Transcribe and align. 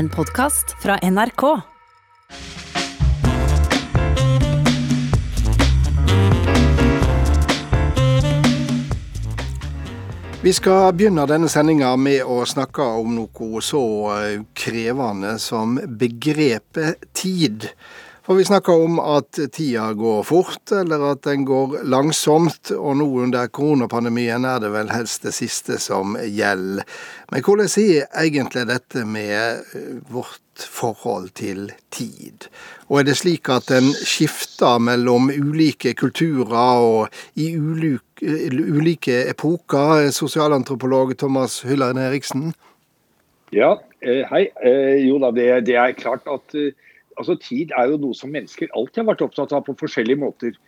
En 0.00 0.08
podkast 0.08 0.76
fra 0.82 0.98
NRK. 1.02 1.60
Vi 10.42 10.52
skal 10.52 10.94
begynne 10.96 11.26
denne 11.28 11.50
sendinga 11.52 11.90
med 12.00 12.24
å 12.24 12.38
snakke 12.48 12.86
om 13.02 13.12
noe 13.18 13.60
så 13.60 13.84
eh, 14.14 14.40
krevende 14.56 15.34
som 15.36 15.76
begrepet 15.84 17.04
tid. 17.12 17.68
For 18.30 18.38
vi 18.38 18.44
snakker 18.44 18.72
om 18.84 18.98
at 19.02 19.38
tida 19.50 19.88
går 19.98 20.20
fort, 20.22 20.70
eller 20.70 21.02
at 21.02 21.24
den 21.26 21.42
går 21.42 21.80
langsomt. 21.90 22.70
Og 22.70 22.92
nå 23.00 23.06
under 23.24 23.48
koronapandemien 23.50 24.44
er 24.46 24.60
det 24.62 24.68
vel 24.70 24.92
helst 24.94 25.24
det 25.26 25.32
siste 25.34 25.80
som 25.82 26.12
gjelder. 26.14 26.86
Men 27.34 27.42
hvordan 27.42 27.66
er 27.82 28.04
egentlig 28.22 28.62
dette 28.68 29.02
med 29.02 29.64
eh, 29.74 29.96
vårt 30.14 30.62
forhold 30.62 31.32
til 31.40 31.72
tid? 31.90 32.46
Og 32.86 33.00
er 33.00 33.08
det 33.08 33.16
slik 33.18 33.50
at 33.50 33.66
den 33.66 33.90
skifter 33.98 34.78
mellom 34.78 35.32
ulike 35.34 35.96
kulturer 35.98 36.84
og 36.86 37.18
i 37.34 37.48
ulike 37.58 39.24
epoker. 39.24 40.06
Sosialantropolog 40.14 41.16
Thomas 41.18 41.64
Hylland 41.66 41.98
Eriksen. 41.98 42.52
Ja, 43.50 43.72
eh, 44.06 44.22
hei. 44.30 44.44
Eh, 44.62 45.02
jo 45.08 45.18
da, 45.18 45.32
det, 45.34 45.74
er 45.74 45.98
klart 45.98 46.30
at 46.30 46.54
altså, 47.18 47.36
tid 47.40 47.72
er 47.76 47.90
jo 47.90 48.00
noe 48.00 48.16
som 48.16 48.32
mennesker 48.34 48.70
alltid 48.76 49.02
har 49.02 49.10
vært 49.12 49.24
opptatt 49.26 49.54
av 49.56 49.64
på 49.66 49.76
forskjellige 49.80 50.20
måter. 50.20 50.58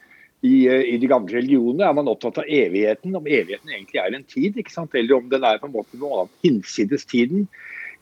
I, 0.42 0.66
I, 0.66 0.96
de 0.98 1.06
gamle 1.06 1.37
religionene 1.37 1.87
er 1.87 1.95
man 1.95 2.10
opptatt 2.10 2.41
av 2.42 2.48
evigheten, 2.50 3.14
om 3.14 3.28
evigheten 3.30 3.70
egentlig 3.70 4.00
er 4.02 4.16
en 4.16 4.24
tid, 4.27 4.59
eller 4.59 5.14
om 5.14 5.28
den 5.30 5.45
er 5.47 5.60
på 5.62 5.69
en 5.69 5.77
måte 5.77 6.00
noe 6.00 6.24
annet 6.24 6.48
hinsides 6.48 7.06
tiden. 7.06 7.47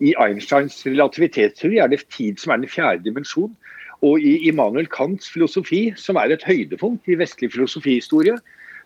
I 0.00 0.14
Einsteins 0.16 0.78
relativitetsteori 0.86 1.82
er 1.84 1.92
det 1.92 2.06
tid 2.08 2.40
som 2.40 2.54
er 2.54 2.62
den 2.62 2.72
fjerde 2.72 3.04
dimensjon. 3.04 3.52
Og 4.00 4.24
i 4.24 4.38
Immanuel 4.48 4.88
Kants 4.88 5.28
filosofi, 5.28 5.90
som 6.00 6.16
er 6.16 6.32
et 6.32 6.46
høydepunkt 6.48 7.10
i 7.12 7.18
vestlig 7.20 7.50
filosofihistorie, 7.52 8.38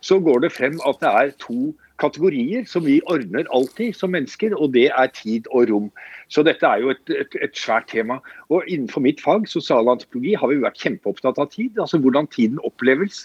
så 0.02 0.18
går 0.18 0.42
det 0.42 0.52
frem 0.52 0.80
at 0.88 0.98
det 1.00 1.12
er 1.12 1.30
to 1.38 1.70
kategorier 2.02 2.64
som 2.66 2.84
vi 2.84 2.98
ordner 3.10 3.46
alltid 3.54 3.94
som 3.96 4.12
mennesker, 4.14 4.54
og 4.58 4.72
det 4.74 4.88
er 4.90 5.12
tid 5.14 5.48
og 5.50 5.70
rom. 5.70 5.88
Så 6.28 6.42
dette 6.46 6.66
er 6.66 6.82
jo 6.82 6.90
et, 6.94 7.02
et, 7.14 7.36
et 7.42 7.56
svært 7.58 7.88
tema. 7.92 8.18
Og 8.50 8.66
innenfor 8.66 9.04
mitt 9.04 9.22
fag, 9.22 9.46
sosialantropologi, 9.50 10.34
har 10.40 10.50
vi 10.50 10.62
vært 10.64 10.80
kjempeopptatt 10.82 11.38
av 11.38 11.50
tid. 11.54 11.78
Altså 11.78 12.00
hvordan 12.02 12.30
tiden 12.34 12.58
oppleves. 12.66 13.24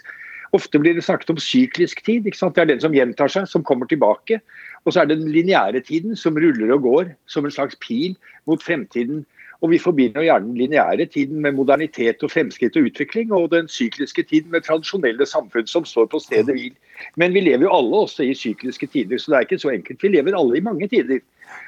Ofte 0.58 0.82
blir 0.82 0.96
det 0.98 1.06
snakket 1.06 1.34
om 1.34 1.42
syklisk 1.42 2.04
tid. 2.06 2.26
Det 2.26 2.62
er 2.62 2.70
den 2.72 2.82
som 2.82 2.96
gjentar 2.96 3.30
seg, 3.30 3.50
som 3.50 3.66
kommer 3.66 3.90
tilbake. 3.90 4.40
Og 4.86 4.94
så 4.94 5.04
er 5.04 5.10
det 5.10 5.20
den 5.22 5.34
lineære 5.34 5.84
tiden 5.86 6.16
som 6.18 6.38
ruller 6.38 6.74
og 6.74 6.86
går 6.86 7.12
som 7.30 7.46
en 7.46 7.54
slags 7.54 7.78
pil 7.84 8.16
mot 8.50 8.64
fremtiden. 8.64 9.26
Og 9.60 9.74
vi 9.74 9.80
forbinder 9.84 10.24
gjerne 10.24 10.48
den 10.48 10.58
lineære 10.58 11.06
tiden 11.12 11.42
med 11.44 11.58
modernitet 11.58 12.24
og 12.24 12.32
fremskritt 12.32 12.78
og 12.80 12.88
utvikling, 12.88 13.34
og 13.36 13.50
den 13.52 13.68
sykliske 13.68 14.24
tiden 14.24 14.54
med 14.54 14.64
tradisjonelle 14.64 15.26
samfunn 15.28 15.68
som 15.68 15.86
står 15.86 16.08
på 16.14 16.22
stedet 16.24 16.56
hvil. 16.56 16.78
Men 17.20 17.36
vi 17.36 17.44
lever 17.44 17.68
jo 17.68 17.74
alle 17.76 18.04
også 18.06 18.24
i 18.24 18.38
sykliske 18.38 18.88
tider, 18.88 19.20
så 19.20 19.32
det 19.32 19.38
er 19.38 19.48
ikke 19.48 19.60
så 19.60 19.74
enkelt. 19.74 20.04
Vi 20.04 20.14
lever 20.16 20.38
alle 20.40 20.58
i 20.58 20.64
mange 20.64 20.88
tider. 20.88 21.20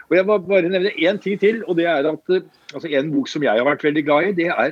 Og 0.09 0.15
Jeg 0.15 0.25
må 0.25 0.37
bare 0.37 0.69
nevne 0.69 0.93
én 0.95 1.19
ting 1.19 1.39
til, 1.39 1.65
og 1.67 1.75
det 1.77 1.85
er 1.85 2.07
at 2.07 2.35
eh, 2.35 2.47
altså 2.73 2.87
en 2.87 3.11
bok 3.11 3.27
som 3.27 3.43
jeg 3.43 3.59
har 3.59 3.67
vært 3.67 3.83
veldig 3.83 4.03
glad 4.05 4.29
i, 4.29 4.35
det 4.39 4.47
er 4.47 4.71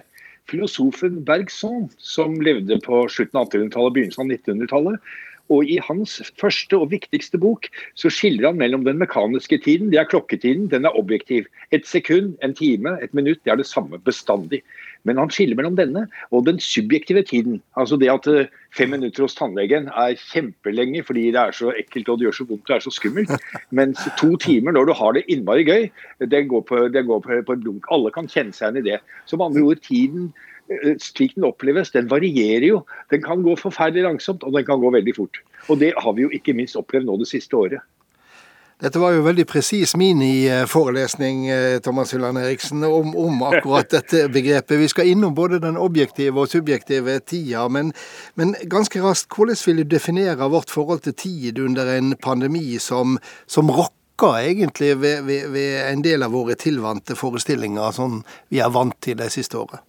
filosofen 0.49 1.25
Bergson, 1.25 1.89
som 1.97 2.39
levde 2.41 2.79
på 2.85 3.07
slutten 3.11 3.39
av 3.39 3.49
1800-tallet 3.49 3.89
og 3.89 3.95
begynnelsen 3.97 4.25
av 4.25 4.37
1900-tallet. 4.37 5.11
Og 5.49 5.65
I 5.65 5.79
hans 5.81 6.19
første 6.39 6.77
og 6.77 6.91
viktigste 6.91 7.39
bok 7.41 7.67
så 7.97 8.11
skiller 8.13 8.51
han 8.51 8.59
mellom 8.61 8.85
den 8.85 8.99
mekaniske 9.01 9.57
tiden, 9.65 9.89
det 9.89 10.01
er 10.01 10.09
klokketiden, 10.09 10.67
den 10.69 10.85
er 10.85 10.97
objektiv. 10.97 11.49
Et 11.71 11.87
sekund, 11.87 12.35
en 12.45 12.53
time, 12.53 12.97
et 13.03 13.13
minutt, 13.13 13.41
det 13.43 13.53
er 13.53 13.61
det 13.61 13.65
samme 13.69 13.97
bestandig. 14.05 14.61
Men 15.07 15.17
han 15.17 15.31
skiller 15.31 15.55
mellom 15.55 15.77
denne 15.79 16.05
og 16.35 16.45
den 16.45 16.59
subjektive 16.59 17.23
tiden. 17.23 17.61
Altså 17.79 17.97
det 17.97 18.11
at 18.11 18.27
eh, 18.27 18.51
fem 18.75 18.91
minutter 18.93 19.23
hos 19.23 19.37
tannlegen 19.37 19.87
er 19.95 20.19
kjempelenge 20.19 21.03
fordi 21.07 21.29
det 21.31 21.39
er 21.39 21.55
så 21.55 21.71
ekkelt 21.79 22.11
og 22.11 22.19
det 22.19 22.27
gjør 22.27 22.37
så 22.41 22.47
vondt 22.49 22.69
og 22.69 22.75
er 22.75 22.85
så 22.85 22.93
skummelt. 22.93 23.33
Mens 23.71 24.03
to 24.19 24.35
timer 24.43 24.75
når 24.75 24.89
du 24.89 24.93
har 24.99 25.15
det 25.15 25.25
innmari 25.31 25.65
gøy, 25.67 25.87
det 26.19 26.43
går 26.51 26.65
på, 26.67 26.83
det 26.91 27.05
går 27.07 27.23
på, 27.25 27.39
på 27.47 27.55
et 27.55 27.63
blunk. 27.63 27.87
Alle 27.95 28.11
kan 28.13 28.29
kjenne 28.29 28.55
seg 28.55 28.69
igjen 28.69 28.83
i 28.83 28.87
det. 28.91 28.99
Som 29.29 29.45
andre 29.45 29.63
ord, 29.71 29.81
tiden 29.87 30.33
slik 31.01 31.35
den 31.35 31.47
oppleves, 31.49 31.91
den 31.91 32.09
varierer 32.11 32.67
jo. 32.67 32.81
Den 33.09 33.23
kan 33.23 33.43
gå 33.45 33.55
forferdelig 33.59 34.05
langsomt, 34.05 34.43
og 34.43 34.53
den 34.53 34.65
kan 34.67 34.81
gå 34.81 34.91
veldig 34.93 35.15
fort. 35.17 35.41
Og 35.67 35.79
det 35.81 35.93
har 35.97 36.13
vi 36.17 36.27
jo 36.27 36.33
ikke 36.33 36.55
minst 36.57 36.77
opplevd 36.79 37.09
nå 37.09 37.17
det 37.21 37.29
siste 37.31 37.57
året. 37.57 37.85
Dette 38.79 38.99
var 39.01 39.11
jo 39.11 39.25
veldig 39.25 39.43
presis 39.43 39.91
mini-forelesning, 39.99 41.49
eh, 41.51 41.79
Thomas 41.83 42.13
Hylland 42.13 42.39
Eriksen, 42.39 42.83
om, 42.87 43.11
om, 43.11 43.41
akkurat 43.43 43.89
dette 43.97 44.29
begrepet. 44.31 44.79
Vi 44.79 44.87
skal 44.87 45.09
innom 45.11 45.33
både 45.35 45.59
den 45.59 45.75
objektive 45.75 46.39
og 46.39 46.47
subjektive 46.47 47.17
tida, 47.19 47.65
men, 47.67 47.91
men, 48.39 48.55
ganske 48.71 49.01
raskt, 49.03 49.35
hvordan 49.35 49.59
vil 49.65 49.83
du 49.83 49.97
definere 49.97 50.47
vårt 50.47 50.71
forhold 50.71 51.03
til 51.03 51.13
tid 51.13 51.59
under 51.59 51.91
en 51.97 52.15
pandemi 52.15 52.79
som, 52.79 53.19
som 53.51 53.67
rokker 53.67 54.47
egentlig 54.47 54.93
ved, 55.01 55.27
ved, 55.27 55.51
ved 55.51 55.75
en 55.89 56.07
del 56.07 56.23
av 56.23 56.31
våre 56.31 56.55
tilvante 56.55 57.19
forestillinger, 57.19 57.91
sånn 57.91 58.21
vi 58.47 58.63
er 58.63 58.71
vant 58.71 58.95
til 59.03 59.19
de 59.19 59.27
siste 59.27 59.59
året? 59.59 59.83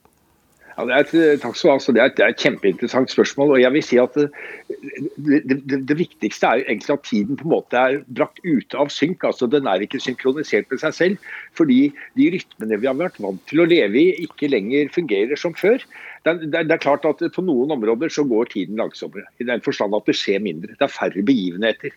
Ja, 0.81 0.85
det, 0.89 0.95
er 0.95 1.05
et, 1.05 1.13
eh, 1.35 1.41
takk 1.41 1.57
skal 1.59 1.77
du 1.77 1.77
ha. 1.77 1.93
Det 1.93 2.01
er, 2.01 2.09
et, 2.09 2.17
det 2.17 2.25
er 2.25 2.33
et 2.33 2.45
kjempeinteressant 2.45 3.13
spørsmål. 3.13 3.53
og 3.57 3.61
jeg 3.61 3.73
vil 3.75 3.85
si 3.85 3.99
at 4.01 4.15
det, 4.17 4.29
det, 5.21 5.59
det, 5.69 5.81
det, 5.89 5.97
viktigste 5.99 6.47
er 6.47 6.63
egentlig 6.65 6.95
at 6.95 7.05
tiden 7.05 7.37
på 7.37 7.45
en 7.45 7.53
måte 7.53 7.77
er 7.77 7.99
brakt 8.09 8.41
ute 8.45 8.79
av 8.81 8.89
synk. 8.95 9.25
altså 9.29 9.47
Den 9.51 9.69
er 9.69 9.85
ikke 9.85 10.01
synkronisert 10.01 10.71
med 10.71 10.81
seg 10.81 10.97
selv. 10.97 11.33
Fordi 11.59 11.93
de 12.17 12.31
rytmene 12.37 12.81
vi 12.81 12.89
har 12.89 12.97
vært 12.97 13.21
vant 13.21 13.43
til 13.51 13.61
å 13.61 13.69
leve 13.69 14.01
i, 14.01 14.15
ikke 14.25 14.49
lenger 14.49 14.89
fungerer 14.95 15.37
som 15.37 15.57
før. 15.59 15.85
Det 16.25 16.33
er, 16.33 16.65
det 16.65 16.77
er 16.77 16.81
klart 16.81 17.05
at 17.09 17.21
På 17.35 17.45
noen 17.45 17.73
områder 17.77 18.13
så 18.13 18.25
går 18.25 18.55
tiden 18.55 18.81
langsommere. 18.81 19.29
I 19.41 19.49
den 19.49 19.61
forstand 19.65 19.97
at 19.97 20.09
det 20.09 20.17
skjer 20.17 20.41
mindre. 20.41 20.79
Det 20.79 20.89
er 20.89 20.97
færre 20.97 21.27
begivenheter 21.27 21.93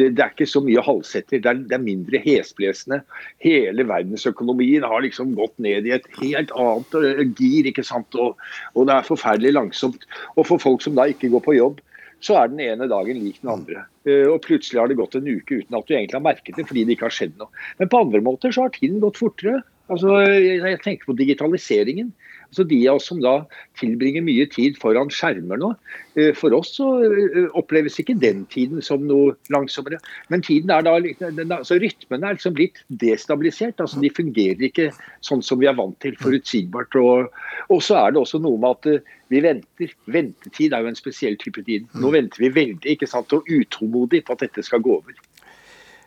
det, 0.00 0.08
det, 0.16 0.24
er 0.24 0.32
ikke 0.34 0.48
så 0.48 0.62
mye 0.64 0.82
halvsetter. 0.84 1.42
Det 1.42 1.50
er, 1.50 1.60
det 1.68 1.76
er 1.76 1.84
mindre 1.84 2.20
hesblesende. 2.24 3.00
Hele 3.44 3.86
verdensøkonomien 3.88 4.86
har 4.86 5.04
liksom 5.04 5.36
gått 5.38 5.54
ned 5.62 5.88
i 5.88 5.94
et 5.96 6.08
helt 6.20 6.54
annet 6.56 6.96
uh, 6.96 7.22
gir. 7.38 7.68
ikke 7.70 7.84
sant? 7.86 8.16
Og, 8.16 8.40
og, 8.74 8.82
det 8.88 8.96
er 8.96 9.08
forferdelig 9.08 9.54
langsomt. 9.56 10.06
Og 10.36 10.48
for 10.48 10.62
folk 10.62 10.84
som 10.84 10.96
da 10.98 11.08
ikke 11.10 11.32
går 11.32 11.44
på 11.46 11.56
jobb, 11.58 11.82
så 12.20 12.36
er 12.36 12.50
den 12.52 12.60
ene 12.60 12.88
dagen 12.90 13.20
lik 13.22 13.38
den 13.44 13.52
andre. 13.52 13.84
Uh, 14.08 14.32
og 14.32 14.40
plutselig 14.46 14.80
har 14.82 14.90
det 14.90 14.98
gått 15.00 15.18
en 15.18 15.28
uke 15.28 15.60
uten 15.60 15.78
at 15.78 15.86
du 15.86 15.94
egentlig 15.96 16.18
har 16.18 16.26
merket 16.26 16.56
det, 16.56 16.66
fordi 16.70 16.86
det 16.86 16.96
ikke 16.96 17.08
har 17.10 17.18
skjedd 17.20 17.36
noe. 17.40 17.62
Men 17.82 17.92
på 17.92 18.02
andre 18.06 18.24
måter 18.24 18.56
så 18.56 18.66
har 18.66 18.74
tiden 18.76 19.02
gått 19.04 19.20
fortere. 19.20 19.60
Altså, 19.90 20.20
jeg 20.22 20.78
tenker 20.84 21.08
på 21.08 21.18
digitaliseringen. 21.18 22.12
Så 22.50 22.64
De 22.66 22.78
av 22.88 22.98
oss 22.98 23.06
som 23.10 23.20
da 23.22 23.44
tilbringer 23.78 24.24
mye 24.26 24.46
tid 24.50 24.78
foran 24.80 25.10
skjermer 25.14 25.60
nå, 25.60 25.70
eh, 26.18 26.32
for 26.36 26.54
oss 26.56 26.72
så 26.76 26.88
eh, 27.06 27.46
oppleves 27.58 27.98
ikke 28.02 28.18
den 28.18 28.42
tiden 28.50 28.82
som 28.82 29.06
noe 29.06 29.36
langsommere. 29.54 30.00
Men 30.32 30.42
tiden 30.46 30.72
er 30.74 30.82
da, 30.82 31.60
så 31.66 31.78
rytmene 31.80 32.26
er 32.26 32.38
liksom 32.38 32.56
blitt 32.58 32.82
destabilisert. 33.02 33.80
altså 33.80 34.02
De 34.02 34.10
fungerer 34.14 34.66
ikke 34.66 34.90
sånn 35.26 35.44
som 35.46 35.60
vi 35.62 35.70
er 35.70 35.78
vant 35.78 35.96
til, 36.02 36.16
forutsigbart. 36.20 36.96
Og, 36.98 37.30
og 37.70 37.82
så 37.86 38.00
er 38.02 38.14
det 38.14 38.22
også 38.24 38.42
noe 38.42 38.58
med 38.60 38.78
at 38.78 38.90
eh, 38.94 39.18
vi 39.30 39.42
venter. 39.46 39.94
Ventetid 40.10 40.74
er 40.74 40.82
jo 40.82 40.90
en 40.90 40.98
spesiell 40.98 41.38
type 41.38 41.62
tid. 41.66 41.86
Nå 41.94 42.08
mm. 42.08 42.14
venter 42.18 42.46
vi 42.46 42.54
veldig 42.54 42.96
ikke 42.96 43.10
sant, 43.10 43.30
og 43.36 43.46
utålmodig 43.46 44.24
på 44.26 44.34
at 44.34 44.48
dette 44.48 44.66
skal 44.66 44.82
gå 44.82 44.98
over. 44.98 45.14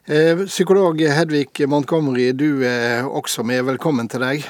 Psykolog 0.03 0.99
Hedvig 0.99 1.63
Montgomery, 1.71 2.33
du 2.35 2.65
er 2.67 3.07
også 3.07 3.45
med. 3.47 3.63
Velkommen 3.69 4.11
til 4.11 4.19
deg. 4.25 4.43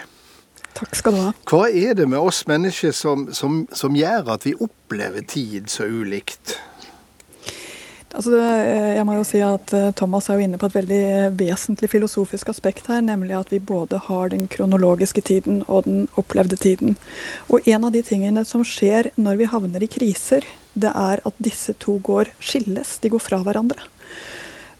Takk 0.73 0.95
skal 0.97 1.16
du 1.16 1.22
ha. 1.22 1.31
Hva 1.50 1.67
er 1.69 1.97
det 1.97 2.09
med 2.09 2.19
oss 2.19 2.44
mennesker 2.50 2.94
som, 2.97 3.28
som, 3.34 3.63
som 3.73 3.97
gjør 3.97 4.34
at 4.35 4.47
vi 4.47 4.56
opplever 4.57 5.25
tid 5.29 5.69
så 5.72 5.85
ulikt? 5.85 6.57
Altså, 8.13 8.38
jeg 8.38 9.03
må 9.09 9.16
jo 9.17 9.23
si 9.25 9.39
at 9.41 9.72
eh, 9.73 9.89
Thomas 9.97 10.28
er 10.29 10.38
jo 10.38 10.45
inne 10.45 10.59
på 10.62 10.67
et 10.69 10.75
veldig 10.75 11.06
vesentlig 11.39 11.89
filosofisk 11.89 12.51
aspekt 12.51 12.89
her, 12.91 13.01
nemlig 13.01 13.33
at 13.39 13.50
vi 13.50 13.57
både 13.57 13.97
har 14.06 14.29
den 14.29 14.45
kronologiske 14.53 15.23
tiden 15.25 15.63
og 15.65 15.88
den 15.88 16.06
opplevde 16.21 16.59
tiden. 16.62 16.94
Og 17.50 17.65
en 17.65 17.89
av 17.89 17.95
de 17.95 18.03
tingene 18.06 18.45
som 18.45 18.62
skjer 18.62 19.09
når 19.18 19.42
vi 19.42 19.50
havner 19.50 19.86
i 19.86 19.89
kriser, 19.89 20.45
det 20.77 20.94
er 20.94 21.25
at 21.25 21.42
disse 21.42 21.74
to 21.81 21.97
går 22.06 22.30
skilles. 22.38 23.00
De 23.01 23.09
går 23.13 23.21
fra 23.21 23.42
hverandre. 23.45 23.81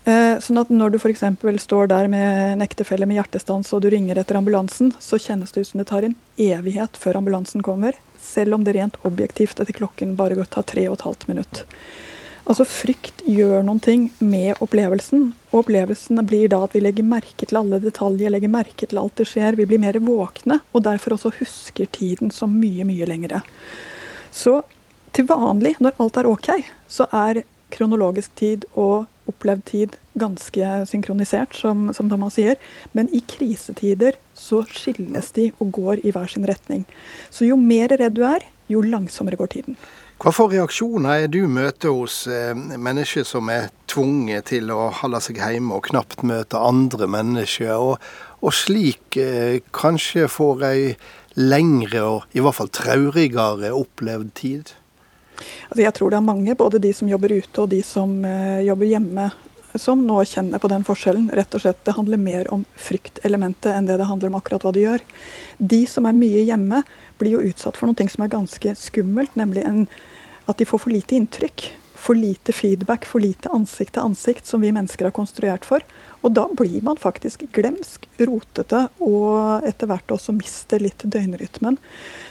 Eh, 0.04 0.36
sånn 0.44 0.60
at 0.60 0.72
når 0.74 0.94
du 0.94 0.98
f.eks. 1.00 1.24
står 1.64 1.88
der 1.88 2.10
med 2.12 2.54
en 2.54 2.64
ektefelle 2.66 3.08
med 3.08 3.22
hjertestans 3.22 3.72
og 3.72 3.86
du 3.86 3.90
ringer 3.94 4.20
etter 4.20 4.36
ambulansen, 4.36 4.92
så 5.00 5.20
kjennes 5.22 5.56
det 5.56 5.64
ut 5.64 5.70
som 5.70 5.80
det 5.80 5.88
tar 5.92 6.08
en 6.08 6.18
evighet 6.36 7.00
før 7.00 7.22
ambulansen 7.22 7.64
kommer. 7.64 7.96
Selv 8.20 8.58
om 8.58 8.66
det 8.68 8.76
rent 8.76 9.00
objektivt 9.08 9.62
etter 9.64 9.76
klokken 9.76 10.18
bare 10.20 10.44
tar 10.52 10.68
tre 10.68 10.90
og 10.90 10.98
et 10.98 11.06
halvt 11.08 11.30
minutt. 11.32 11.64
Altså 12.44 12.66
Frykt 12.68 13.22
gjør 13.24 13.64
noen 13.64 13.80
ting 13.80 14.10
med 14.20 14.60
opplevelsen. 14.64 15.30
Og 15.54 15.62
opplevelsen 15.62 16.20
blir 16.28 16.50
da 16.52 16.60
at 16.66 16.76
vi 16.76 16.82
legger 16.84 17.08
merke 17.08 17.48
til 17.48 17.62
alle 17.62 17.80
detaljer, 17.80 18.34
legger 18.34 18.52
merke 18.52 18.90
til 18.90 19.00
alt 19.00 19.16
det 19.22 19.30
skjer. 19.32 19.56
Vi 19.56 19.68
blir 19.70 19.80
mer 19.80 20.02
våkne, 20.04 20.60
og 20.76 20.84
derfor 20.84 21.16
også 21.16 21.32
husker 21.40 21.88
tiden 21.96 22.34
som 22.36 22.52
mye, 22.60 22.84
mye 22.88 23.08
lengre. 23.08 23.40
Så 24.36 24.60
til 25.16 25.30
vanlig, 25.30 25.78
når 25.80 25.96
alt 26.04 26.20
er 26.20 26.28
OK, 26.28 26.52
så 26.92 27.08
er 27.16 27.46
kronologisk 27.74 28.36
tid 28.36 28.68
og 28.74 29.08
opplevd 29.30 29.66
tid 29.70 29.98
ganske 30.20 30.72
synkronisert, 30.90 31.56
som, 31.58 31.90
som 31.96 32.10
Thomas 32.12 32.38
sier. 32.38 32.60
Men 32.94 33.10
i 33.16 33.24
krisetider 33.28 34.18
så 34.38 34.64
skilles 34.70 35.32
de 35.38 35.50
og 35.60 35.74
går 35.80 36.04
i 36.04 36.14
hver 36.14 36.30
sin 36.32 36.48
retning. 36.50 36.86
Så 37.34 37.48
jo 37.50 37.58
mer 37.60 37.94
redd 38.00 38.18
du 38.18 38.24
er, 38.28 38.46
jo 38.72 38.84
langsommere 38.86 39.40
går 39.40 39.54
tiden. 39.58 39.78
Hva 40.24 40.32
for 40.32 40.54
reaksjoner 40.54 41.26
er 41.26 41.32
du 41.32 41.42
møter 41.52 41.92
hos 41.92 42.22
eh, 42.32 42.54
mennesker 42.56 43.26
som 43.28 43.50
er 43.52 43.72
tvunget 43.92 44.48
til 44.54 44.70
å 44.72 44.86
holde 45.02 45.20
seg 45.26 45.42
hjemme 45.42 45.76
og 45.76 45.90
knapt 45.90 46.24
møte 46.24 46.62
andre 46.62 47.10
mennesker, 47.12 47.74
og, 47.76 47.98
og 48.40 48.56
slik 48.56 49.18
eh, 49.20 49.60
kanskje 49.76 50.30
får 50.32 50.64
ei 50.70 50.86
lengre 51.36 52.06
og 52.06 52.38
i 52.38 52.44
hvert 52.46 52.60
fall 52.60 52.72
traurigere 52.72 53.74
opplevd 53.76 54.32
tid? 54.38 54.74
Altså 55.70 55.82
jeg 55.84 55.96
tror 55.98 56.14
det 56.14 56.20
er 56.20 56.28
mange, 56.28 56.56
både 56.60 56.82
de 56.84 56.94
som 56.96 57.10
jobber 57.10 57.34
ute 57.34 57.64
og 57.64 57.72
de 57.72 57.82
som 57.86 58.14
eh, 58.28 58.62
jobber 58.68 58.92
hjemme, 58.92 59.32
som 59.80 60.04
nå 60.06 60.20
kjenner 60.30 60.62
på 60.62 60.70
den 60.70 60.86
forskjellen. 60.86 61.30
Rett 61.34 61.56
og 61.56 61.64
slett, 61.64 61.84
Det 61.86 61.96
handler 61.98 62.22
mer 62.22 62.50
om 62.54 62.66
fryktelementet 62.78 63.74
enn 63.74 63.88
det 63.90 63.98
det 63.98 64.10
handler 64.10 64.30
om 64.30 64.40
akkurat 64.40 64.66
hva 64.66 64.74
de 64.74 64.86
gjør. 64.86 65.06
De 65.58 65.86
som 65.90 66.06
er 66.06 66.18
mye 66.18 66.44
hjemme, 66.46 66.84
blir 67.18 67.38
jo 67.38 67.46
utsatt 67.50 67.78
for 67.78 67.90
noe 67.90 68.10
som 68.10 68.26
er 68.26 68.34
ganske 68.34 68.76
skummelt, 68.78 69.36
nemlig 69.40 69.66
en, 69.66 69.88
at 70.48 70.58
de 70.58 70.68
får 70.68 70.86
for 70.86 70.94
lite 70.94 71.18
inntrykk. 71.18 71.72
For 72.04 72.20
lite 72.20 72.52
feedback, 72.52 73.06
for 73.08 73.24
lite 73.24 73.48
ansikt 73.56 73.94
til 73.96 74.04
ansikt, 74.04 74.46
som 74.46 74.62
vi 74.62 74.74
mennesker 74.76 75.08
har 75.08 75.16
konstruert 75.16 75.64
for. 75.66 75.86
Og 76.22 76.34
da 76.36 76.50
blir 76.52 76.84
man 76.84 77.00
faktisk 77.00 77.46
glemsk, 77.56 78.10
rotete, 78.20 78.90
og 79.00 79.64
etter 79.68 79.88
hvert 79.88 80.12
også 80.12 80.36
mister 80.36 80.84
litt 80.84 81.06
døgnrytmen. 81.08 81.80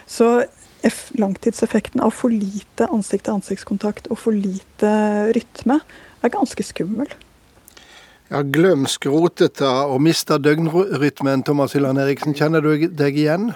Så 0.05 0.43
langtidseffekten 1.19 2.03
av 2.03 2.15
for 2.17 2.33
lite 2.33 2.89
ansikt-til-ansiktskontakt 2.91 4.09
og 4.11 4.19
for 4.19 4.37
lite 4.37 4.95
rytme 5.37 5.79
er 6.23 6.33
ganske 6.33 6.65
skummel. 6.67 7.11
Ja, 8.33 8.41
Glømsk, 8.43 9.07
rotete 9.13 9.69
og 9.69 10.01
mista 10.01 10.39
døgnrytmen, 10.41 11.43
Thomas 11.45 11.75
Hylland 11.77 12.01
Eriksen. 12.01 12.33
Kjenner 12.33 12.65
du 12.65 12.89
deg 12.89 13.19
igjen? 13.21 13.51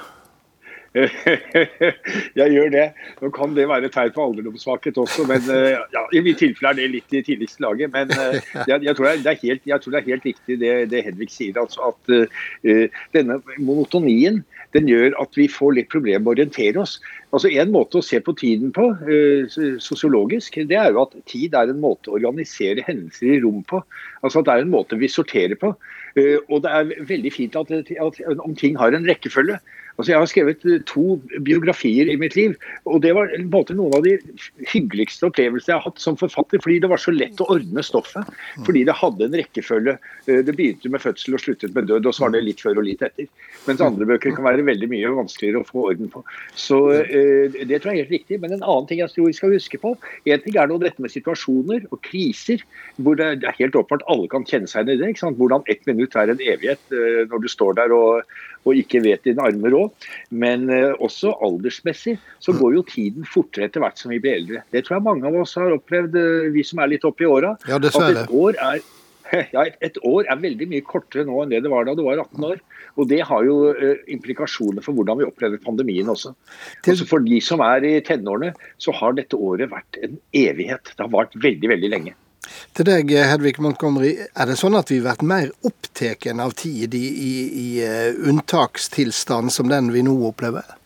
jeg 2.41 2.53
gjør 2.55 2.71
det. 2.73 2.85
Nå 3.21 3.31
kan 3.35 3.55
det 3.57 3.67
være 3.69 3.91
tegn 3.93 4.13
på 4.15 4.25
alderdomssvakhet 4.31 4.99
også, 5.03 5.27
men 5.29 5.45
eh, 5.53 5.77
ja, 5.93 6.03
i 6.17 6.23
mitt 6.25 6.41
tilfelle 6.41 6.73
er 6.73 6.79
det 6.81 6.89
litt 6.95 7.17
i 7.17 7.23
tidligste 7.27 7.65
laget. 7.65 7.93
Men 7.93 8.13
eh, 8.15 8.39
jeg, 8.71 8.83
jeg, 8.87 8.97
tror 8.97 9.11
det 9.13 9.33
er 9.33 9.43
helt, 9.43 9.65
jeg 9.69 9.83
tror 9.83 9.95
det 9.95 10.01
er 10.01 10.11
helt 10.11 10.29
riktig 10.31 10.59
det, 10.63 10.75
det 10.93 11.05
Hedvig 11.07 11.31
sier. 11.33 11.59
Altså 11.61 11.91
at 11.91 12.13
uh, 12.13 13.01
denne 13.17 13.39
monotonien 13.63 14.43
den 14.75 14.89
gjør 14.91 15.15
at 15.23 15.37
vi 15.39 15.47
får 15.53 15.77
litt 15.77 15.93
problemer 15.93 16.25
med 16.25 16.33
å 16.33 16.35
orientere 16.37 16.83
oss. 16.83 16.97
Altså 17.35 17.51
En 17.53 17.73
måte 17.75 18.01
å 18.01 18.05
se 18.05 18.21
på 18.23 18.35
tiden 18.39 18.73
på, 18.77 18.89
uh, 18.97 19.59
sosiologisk, 19.83 20.59
det 20.71 20.81
er 20.81 20.93
jo 20.95 21.05
at 21.05 21.17
tid 21.29 21.57
er 21.57 21.73
en 21.73 21.83
måte 21.83 22.11
å 22.11 22.19
organisere 22.19 22.85
hendelser 22.87 23.37
i 23.37 23.41
rom 23.45 23.63
på. 23.69 23.83
Altså 24.25 24.41
at 24.41 24.49
det 24.49 24.57
er 24.57 24.67
en 24.67 24.75
måte 24.75 24.99
vi 25.01 25.13
sorterer 25.13 25.59
på. 25.61 25.75
Uh, 26.17 26.39
og 26.49 26.65
det 26.65 26.73
er 26.73 27.09
veldig 27.13 27.35
fint 27.35 27.59
at, 27.61 27.73
at, 27.73 28.23
om 28.41 28.57
ting 28.57 28.79
har 28.81 28.97
en 28.97 29.09
rekkefølge. 29.09 29.61
Altså, 29.97 30.13
Jeg 30.13 30.21
har 30.21 30.29
skrevet 30.29 30.65
eh, 30.69 30.83
to 30.89 31.17
biografier 31.45 32.11
i 32.13 32.19
mitt 32.21 32.37
liv, 32.37 32.57
og 32.85 33.01
det 33.05 33.15
var 33.17 33.33
noen 33.41 33.97
av 33.97 34.05
de 34.05 34.17
hyggeligste 34.69 35.31
opplevelsene 35.31 35.73
jeg 35.73 35.79
har 35.79 35.87
hatt 35.89 36.03
som 36.03 36.19
forfatter. 36.21 36.61
Fordi 36.63 36.79
det 36.85 36.91
var 36.93 37.01
så 37.01 37.15
lett 37.15 37.41
å 37.41 37.49
ordne 37.55 37.85
stoffet. 37.85 38.29
Fordi 38.67 38.85
det 38.89 38.97
hadde 38.97 39.29
en 39.29 39.37
rekkefølge. 39.41 39.97
Eh, 40.27 40.43
det 40.45 40.57
begynte 40.57 40.93
med 40.93 41.03
fødsel 41.05 41.39
og 41.39 41.43
sluttet 41.43 41.77
med 41.77 41.89
død, 41.89 42.09
og 42.09 42.17
så 42.17 42.27
var 42.27 42.35
det 42.37 42.45
litt 42.45 42.61
før 42.65 42.83
og 42.83 42.89
litt 42.89 43.05
etter. 43.07 43.29
Mens 43.67 43.85
andre 43.85 44.09
bøker 44.13 44.37
kan 44.37 44.47
være 44.47 44.67
veldig 44.69 44.91
mye 44.93 45.15
vanskeligere 45.17 45.63
å 45.65 45.69
få 45.69 45.87
orden 45.93 46.13
på. 46.13 46.23
Så 46.53 46.81
eh, 47.01 47.57
det 47.57 47.81
tror 47.81 47.95
jeg 47.95 47.97
er 47.97 48.05
helt 48.05 48.17
riktig. 48.19 48.41
Men 48.43 48.59
en 48.59 48.67
annen 48.67 48.91
ting 48.91 49.01
jeg 49.01 49.15
tror 49.15 49.31
vi 49.31 49.39
skal 49.39 49.57
huske 49.57 49.81
på, 49.81 49.95
en 50.27 50.45
ting 50.45 50.61
er 50.61 50.69
nå 50.69 50.77
dette 50.83 51.01
med 51.03 51.15
situasjoner 51.15 51.89
og 51.89 52.03
kriser, 52.05 52.61
hvor 53.01 53.17
det 53.17 53.33
er 53.39 53.57
helt 53.63 53.79
åpenbart 53.79 54.05
alle 54.13 54.29
kan 54.33 54.45
kjenne 54.45 54.69
seg 54.69 54.93
igjen 54.93 55.09
i 55.09 55.17
det. 55.17 55.33
Hvordan 55.41 55.65
ett 55.73 55.89
minutt 55.89 56.15
er 56.19 56.31
en 56.33 56.43
evighet 56.43 56.93
når 57.31 57.43
du 57.43 57.49
står 57.51 57.77
der 57.79 57.93
og, 57.95 58.23
og 58.67 58.81
ikke 58.81 59.03
vet 59.05 59.25
dine 59.27 59.45
armer 59.47 59.75
råd. 59.75 60.09
Men 60.35 60.69
eh, 60.73 60.93
også 61.03 61.37
aldersmessig 61.47 62.17
så 62.43 62.55
går 62.57 62.77
jo 62.79 62.85
tiden 62.91 63.27
fortere 63.29 63.71
etter 63.71 63.85
hvert 63.85 64.01
som 64.01 64.13
vi 64.13 64.21
blir 64.23 64.41
eldre. 64.41 64.65
Det 64.75 64.85
tror 64.87 64.99
jeg 64.99 65.07
mange 65.07 65.27
av 65.31 65.41
oss 65.43 65.57
har 65.59 65.75
opplevd, 65.77 66.19
eh, 66.21 66.53
vi 66.55 66.67
som 66.67 66.83
er 66.83 66.95
litt 66.95 67.07
oppi 67.09 67.29
åra. 67.29 67.57
Ja, 67.71 67.81
dessverre. 67.83 68.27
At 68.27 68.31
et 68.31 68.39
år 68.45 68.63
er 68.69 68.85
ja, 69.57 69.65
et, 69.83 69.97
år 70.07 70.29
er 70.31 70.43
veldig 70.43 70.69
mye 70.71 70.85
kortere 70.87 71.25
nå 71.27 71.41
enn 71.43 71.51
det 71.51 71.63
det 71.65 71.71
var 71.73 71.87
da 71.87 71.97
du 71.99 72.05
var 72.07 72.21
18 72.23 72.47
år. 72.47 72.61
Og 72.97 73.09
Det 73.11 73.19
har 73.29 73.43
jo 73.45 73.57
uh, 73.77 74.05
implikasjoner 74.13 74.85
for 74.85 74.97
hvordan 74.97 75.21
vi 75.21 75.27
opplever 75.27 75.61
pandemien 75.63 76.09
også. 76.09 76.33
Også. 76.87 77.09
For 77.11 77.25
de 77.25 77.41
som 77.45 77.61
er 77.65 77.85
i 77.85 77.97
tenårene, 78.07 78.55
så 78.83 78.95
har 78.97 79.17
dette 79.19 79.37
året 79.37 79.73
vært 79.73 79.99
en 80.07 80.17
evighet. 80.31 80.95
Det 80.95 81.05
har 81.05 81.13
vart 81.13 81.35
veldig, 81.43 81.73
veldig 81.75 81.93
lenge. 81.93 82.15
Til 82.77 82.89
deg, 82.89 83.11
Hedvig 83.11 83.57
Montgomery. 83.63 84.15
Er 84.37 84.51
det 84.51 84.59
sånn 84.61 84.77
at 84.79 84.91
vi 84.93 85.01
har 85.01 85.13
vært 85.13 85.27
mer 85.27 85.53
opptatt 85.67 86.27
av 86.31 86.53
tid 86.59 86.95
i, 86.95 87.07
i, 87.09 87.33
i 87.63 87.69
eh, 87.85 88.19
unntakstilstand 88.29 89.55
som 89.55 89.71
den 89.73 89.89
vi 89.95 90.03
nå 90.05 90.17
opplever? 90.29 90.77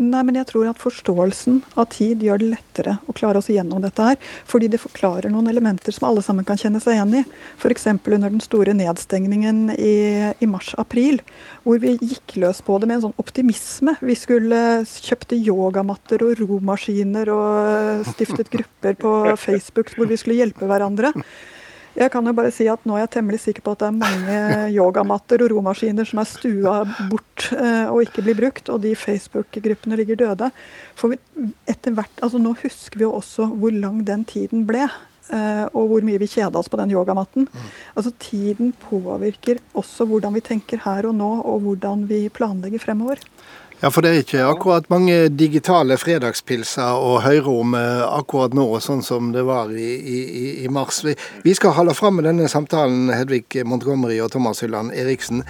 Nei, 0.00 0.22
men 0.24 0.38
jeg 0.38 0.46
tror 0.48 0.70
at 0.70 0.80
forståelsen 0.80 1.58
av 1.76 1.90
tid 1.92 2.22
gjør 2.24 2.40
det 2.40 2.46
lettere 2.54 2.94
å 3.04 3.12
klare 3.16 3.42
oss 3.42 3.50
igjennom 3.52 3.82
dette 3.84 4.06
her. 4.06 4.16
Fordi 4.48 4.70
det 4.72 4.80
forklarer 4.80 5.28
noen 5.28 5.50
elementer 5.52 5.92
som 5.92 6.06
alle 6.08 6.22
sammen 6.24 6.46
kan 6.48 6.56
kjenne 6.60 6.80
seg 6.80 6.96
igjen 6.96 7.18
i. 7.20 7.22
F.eks. 7.60 7.84
under 7.92 8.30
den 8.30 8.40
store 8.40 8.72
nedstengningen 8.78 9.74
i, 9.76 9.92
i 10.40 10.48
mars-april, 10.48 11.20
hvor 11.66 11.82
vi 11.84 11.98
gikk 12.00 12.38
løs 12.40 12.62
på 12.64 12.80
det 12.80 12.88
med 12.88 13.00
en 13.00 13.06
sånn 13.10 13.20
optimisme. 13.20 13.98
Vi 14.00 14.16
skulle 14.16 14.64
kjøpte 14.88 15.36
yogamatter 15.36 16.24
og 16.24 16.40
romaskiner 16.40 17.34
og 17.36 18.10
stiftet 18.14 18.48
grupper 18.56 18.96
på 19.04 19.16
Facebook 19.44 19.92
hvor 19.98 20.08
vi 20.08 20.16
skulle 20.20 20.40
hjelpe 20.40 20.70
hverandre. 20.70 21.12
Jeg 21.98 22.12
kan 22.12 22.26
jo 22.26 22.34
bare 22.36 22.52
si 22.54 22.68
at 22.70 22.84
Nå 22.86 22.96
er 22.96 23.04
jeg 23.04 23.12
temmelig 23.16 23.40
sikker 23.42 23.64
på 23.66 23.74
at 23.74 23.82
det 23.82 23.88
er 23.88 23.98
mange 23.98 24.38
yogamatter 24.78 25.42
og 25.44 25.52
romaskiner 25.54 26.06
som 26.08 26.22
er 26.22 26.30
stua 26.30 26.76
bort 27.10 27.50
eh, 27.56 27.86
og 27.90 28.04
ikke 28.06 28.24
blir 28.26 28.38
brukt, 28.38 28.70
og 28.72 28.82
de 28.84 28.94
Facebook-gruppene 28.98 29.98
ligger 30.00 30.20
døde. 30.20 30.50
For 30.98 31.16
etter 31.70 31.96
hvert, 31.96 32.16
altså 32.22 32.40
Nå 32.40 32.54
husker 32.62 33.00
vi 33.00 33.08
jo 33.08 33.14
også 33.18 33.48
hvor 33.60 33.74
lang 33.74 34.04
den 34.06 34.26
tiden 34.28 34.66
ble. 34.68 34.86
Eh, 35.30 35.66
og 35.78 35.92
hvor 35.92 36.06
mye 36.06 36.18
vi 36.18 36.28
kjeda 36.30 36.58
oss 36.58 36.70
på 36.70 36.78
den 36.80 36.90
yogamatten. 36.94 37.46
Mm. 37.46 37.66
Altså 37.94 38.10
Tiden 38.22 38.72
påvirker 38.82 39.60
også 39.78 40.06
hvordan 40.10 40.34
vi 40.34 40.42
tenker 40.46 40.82
her 40.82 41.06
og 41.06 41.14
nå, 41.18 41.30
og 41.46 41.66
hvordan 41.66 42.06
vi 42.10 42.24
planlegger 42.34 42.82
fremover. 42.82 43.22
Ja, 43.82 43.88
for 43.88 44.04
det 44.04 44.10
er 44.10 44.18
ikke 44.20 44.40
akkurat 44.44 44.90
mange 44.92 45.30
digitale 45.32 45.96
fredagspilser 45.96 47.00
å 47.00 47.14
høre 47.24 47.48
om 47.62 47.72
eh, 47.78 48.02
akkurat 48.04 48.52
nå, 48.52 48.66
sånn 48.84 49.00
som 49.00 49.30
det 49.32 49.40
var 49.48 49.70
i, 49.72 49.86
i, 49.96 50.18
i 50.66 50.68
mars. 50.68 50.98
Vi, 51.00 51.14
vi, 51.46 51.54
skal 51.56 51.72
holde 51.78 51.94
fram 51.96 52.18
med 52.20 52.28
denne 52.28 52.48
samtalen, 52.52 53.08
Hedvig 53.08 53.62
Montgomery 53.64 54.18
og 54.20 54.34
Thomas 54.34 54.60
Hylland 54.60 54.92
Eriksen. 54.92 55.40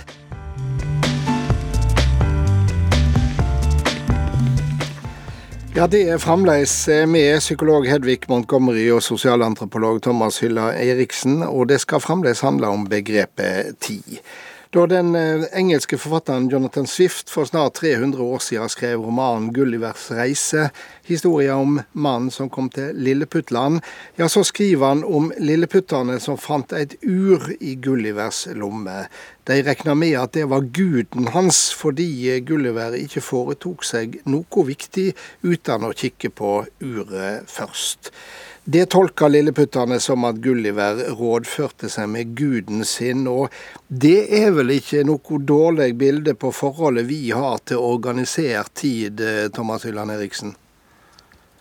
Ja, 5.75 5.89
Det 5.91 6.05
er 6.07 6.23
fremdeles 6.23 6.75
med 7.11 7.43
psykolog 7.43 7.89
Hedvig 7.91 8.29
Montgomery 8.31 8.87
og 8.95 9.03
sosialantropolog 9.03 9.99
Thomas 10.07 10.39
Hylla 10.39 10.71
Eriksen, 10.79 11.43
og 11.43 11.67
det 11.75 11.81
skal 11.83 12.03
fremdeles 12.03 12.47
handle 12.47 12.71
om 12.71 12.87
begrepet 12.87 13.75
tid. 13.83 14.21
Da 14.71 14.85
den 14.87 15.15
eh, 15.15 15.45
engelske 15.53 15.99
forfatteren 15.99 16.45
Jonathan 16.49 16.87
Swift 16.87 17.31
for 17.31 17.45
snart 17.45 17.75
300 17.75 18.23
år 18.23 18.39
siden 18.39 18.69
skrev 18.71 19.01
romanen 19.03 19.49
'Gullivers 19.53 20.11
reise', 20.15 20.69
historien 21.03 21.57
om 21.57 21.81
mannen 21.93 22.31
som 22.31 22.51
kom 22.51 22.69
til 22.71 22.95
Lilleputtland, 22.95 23.81
ja, 24.17 24.29
så 24.29 24.45
skriver 24.47 24.87
han 24.87 25.03
om 25.05 25.33
lilleputterne 25.39 26.21
som 26.21 26.39
fant 26.39 26.71
et 26.73 26.95
ur 27.03 27.51
i 27.61 27.75
Gullivers 27.75 28.47
lomme. 28.55 29.09
De 29.43 29.57
regna 29.67 29.97
med 29.99 30.15
at 30.21 30.37
det 30.39 30.47
var 30.47 30.63
guden 30.63 31.27
hans, 31.35 31.73
fordi 31.75 32.39
Gulliver 32.47 32.95
ikke 32.95 33.25
foretok 33.27 33.83
seg 33.83 34.21
noe 34.31 34.67
viktig 34.71 35.09
uten 35.43 35.89
å 35.89 35.91
kikke 35.91 36.31
på 36.31 36.53
uret 36.79 37.51
først. 37.51 38.13
Det 38.65 38.87
tolka 38.93 39.29
lilleputterne 39.29 39.97
som 40.01 40.25
at 40.29 40.37
Gulliver 40.45 40.99
rådførte 41.17 41.89
seg 41.89 42.11
med 42.13 42.35
guden 42.37 42.85
sin, 42.85 43.25
og 43.27 43.49
det 43.89 44.29
er 44.37 44.51
vel 44.53 44.75
ikke 44.75 45.01
noe 45.09 45.39
dårlig 45.49 45.95
bilde 45.99 46.35
på 46.37 46.53
forholdet 46.53 47.07
vi 47.09 47.31
har 47.33 47.63
til 47.65 47.81
organisert 47.81 48.75
tid, 48.77 49.21
eh, 49.25 49.49
Thomas 49.49 49.89
Hylland 49.89 50.13
Eriksen? 50.13 50.53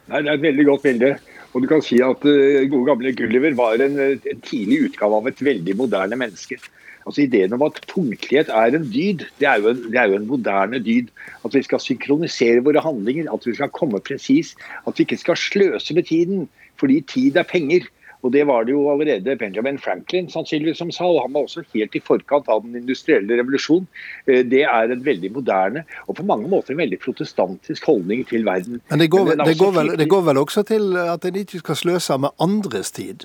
Nei, 0.10 0.22
Det 0.22 0.30
er 0.30 0.36
et 0.36 0.48
veldig 0.50 0.66
godt 0.66 0.84
bilde. 0.84 1.14
Og 1.54 1.64
du 1.64 1.68
kan 1.70 1.82
si 1.82 1.98
at 2.04 2.26
uh, 2.30 2.68
gode 2.70 2.86
gamle 2.86 3.14
Gulliver 3.18 3.56
var 3.58 3.82
en, 3.82 3.98
en, 4.00 4.42
tidlig 4.46 4.84
utgave 4.90 5.18
av 5.18 5.30
et 5.32 5.42
veldig 5.42 5.76
moderne 5.80 6.20
menneske. 6.20 6.60
Altså 7.10 7.24
Ideen 7.26 7.56
om 7.58 7.64
at 7.66 7.80
punktlighet 7.90 8.52
er 8.54 8.76
en 8.78 8.84
dyd, 8.86 9.24
det 9.42 9.48
er, 9.50 9.64
en, 9.66 9.80
det 9.90 9.98
er, 9.98 10.12
jo 10.12 10.20
en, 10.20 10.28
moderne 10.30 10.78
dyd. 10.86 11.08
At 11.42 11.56
vi 11.58 11.64
skal 11.66 11.82
synkronisere 11.82 12.62
våre 12.62 12.84
handlinger, 12.86 13.32
at 13.34 13.48
vi 13.48 13.56
skal 13.58 13.72
komme 13.74 14.02
presis. 14.06 14.54
At 14.86 15.00
vi 15.00 15.08
ikke 15.08 15.18
skal 15.18 15.40
sløse 15.40 15.96
med 15.98 16.06
tiden. 16.06 16.46
Fordi 16.78 17.00
tid 17.10 17.40
er 17.42 17.48
penger. 17.50 17.88
Og 18.22 18.34
Det 18.34 18.44
var 18.48 18.64
det 18.68 18.76
jo 18.76 18.84
allerede 18.92 19.36
Benjamin 19.40 19.80
Franklin 19.80 20.30
sannsynligvis 20.30 20.78
som 20.78 20.92
sa, 20.92 21.08
og 21.08 21.22
han 21.24 21.34
var 21.34 21.48
også 21.48 21.64
helt 21.74 21.96
i 21.96 22.02
forkant 22.04 22.50
av 22.52 22.62
den 22.66 22.76
industrielle 22.76 23.38
revolusjon. 23.40 23.88
Eh, 24.28 24.44
det 24.44 24.66
er 24.68 24.92
en 24.92 25.06
veldig 25.06 25.32
moderne 25.32 25.86
og 26.06 26.18
på 26.20 26.26
mange 26.28 26.50
måter 26.52 26.76
en 26.76 26.82
veldig 26.84 27.00
protestantisk 27.00 27.88
holdning 27.88 28.26
til 28.28 28.46
verden. 28.46 28.82
Men 28.90 29.00
det 29.00 29.10
går, 29.10 29.26
Men 29.36 29.48
det 29.48 29.58
går, 29.58 29.72
vel, 29.72 29.94
det 29.98 30.10
går 30.12 30.22
vel 30.28 30.38
også 30.44 30.66
til 30.68 30.98
at 30.98 31.26
en 31.26 31.42
ikke 31.42 31.64
skal 31.64 31.76
sløse 31.76 32.18
med 32.18 32.36
andres 32.40 32.92
tid? 32.92 33.24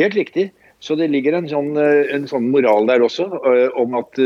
Helt 0.00 0.16
riktig. 0.16 0.50
Så 0.82 0.96
det 0.98 1.12
ligger 1.12 1.36
en 1.38 1.46
sånn, 1.46 1.76
en 1.78 2.24
sånn 2.26 2.48
moral 2.50 2.88
der 2.90 3.04
også, 3.06 3.28
om 3.78 3.94
at 4.00 4.18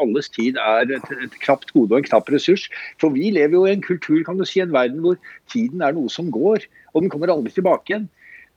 alles 0.00 0.30
tid 0.32 0.56
er 0.56 0.88
et, 0.96 1.10
et, 1.12 1.34
knapt 1.44 1.74
gode 1.76 1.92
og 1.92 1.98
en 2.00 2.08
knapp 2.08 2.30
ressurs. 2.32 2.64
For 2.96 3.12
vi 3.12 3.28
lever 3.36 3.58
jo 3.58 3.66
i 3.68 3.74
en 3.74 3.84
kultur, 3.84 4.22
kan 4.24 4.40
du 4.40 4.46
si, 4.48 4.62
en 4.64 4.72
verden 4.72 5.02
hvor 5.04 5.18
tiden 5.52 5.84
er 5.84 5.92
noe 5.92 6.08
som 6.12 6.30
går, 6.32 6.64
og 6.94 7.04
den 7.04 7.12
kommer 7.12 7.34
aldri 7.34 7.52
tilbake 7.52 7.92
igjen. 7.92 8.08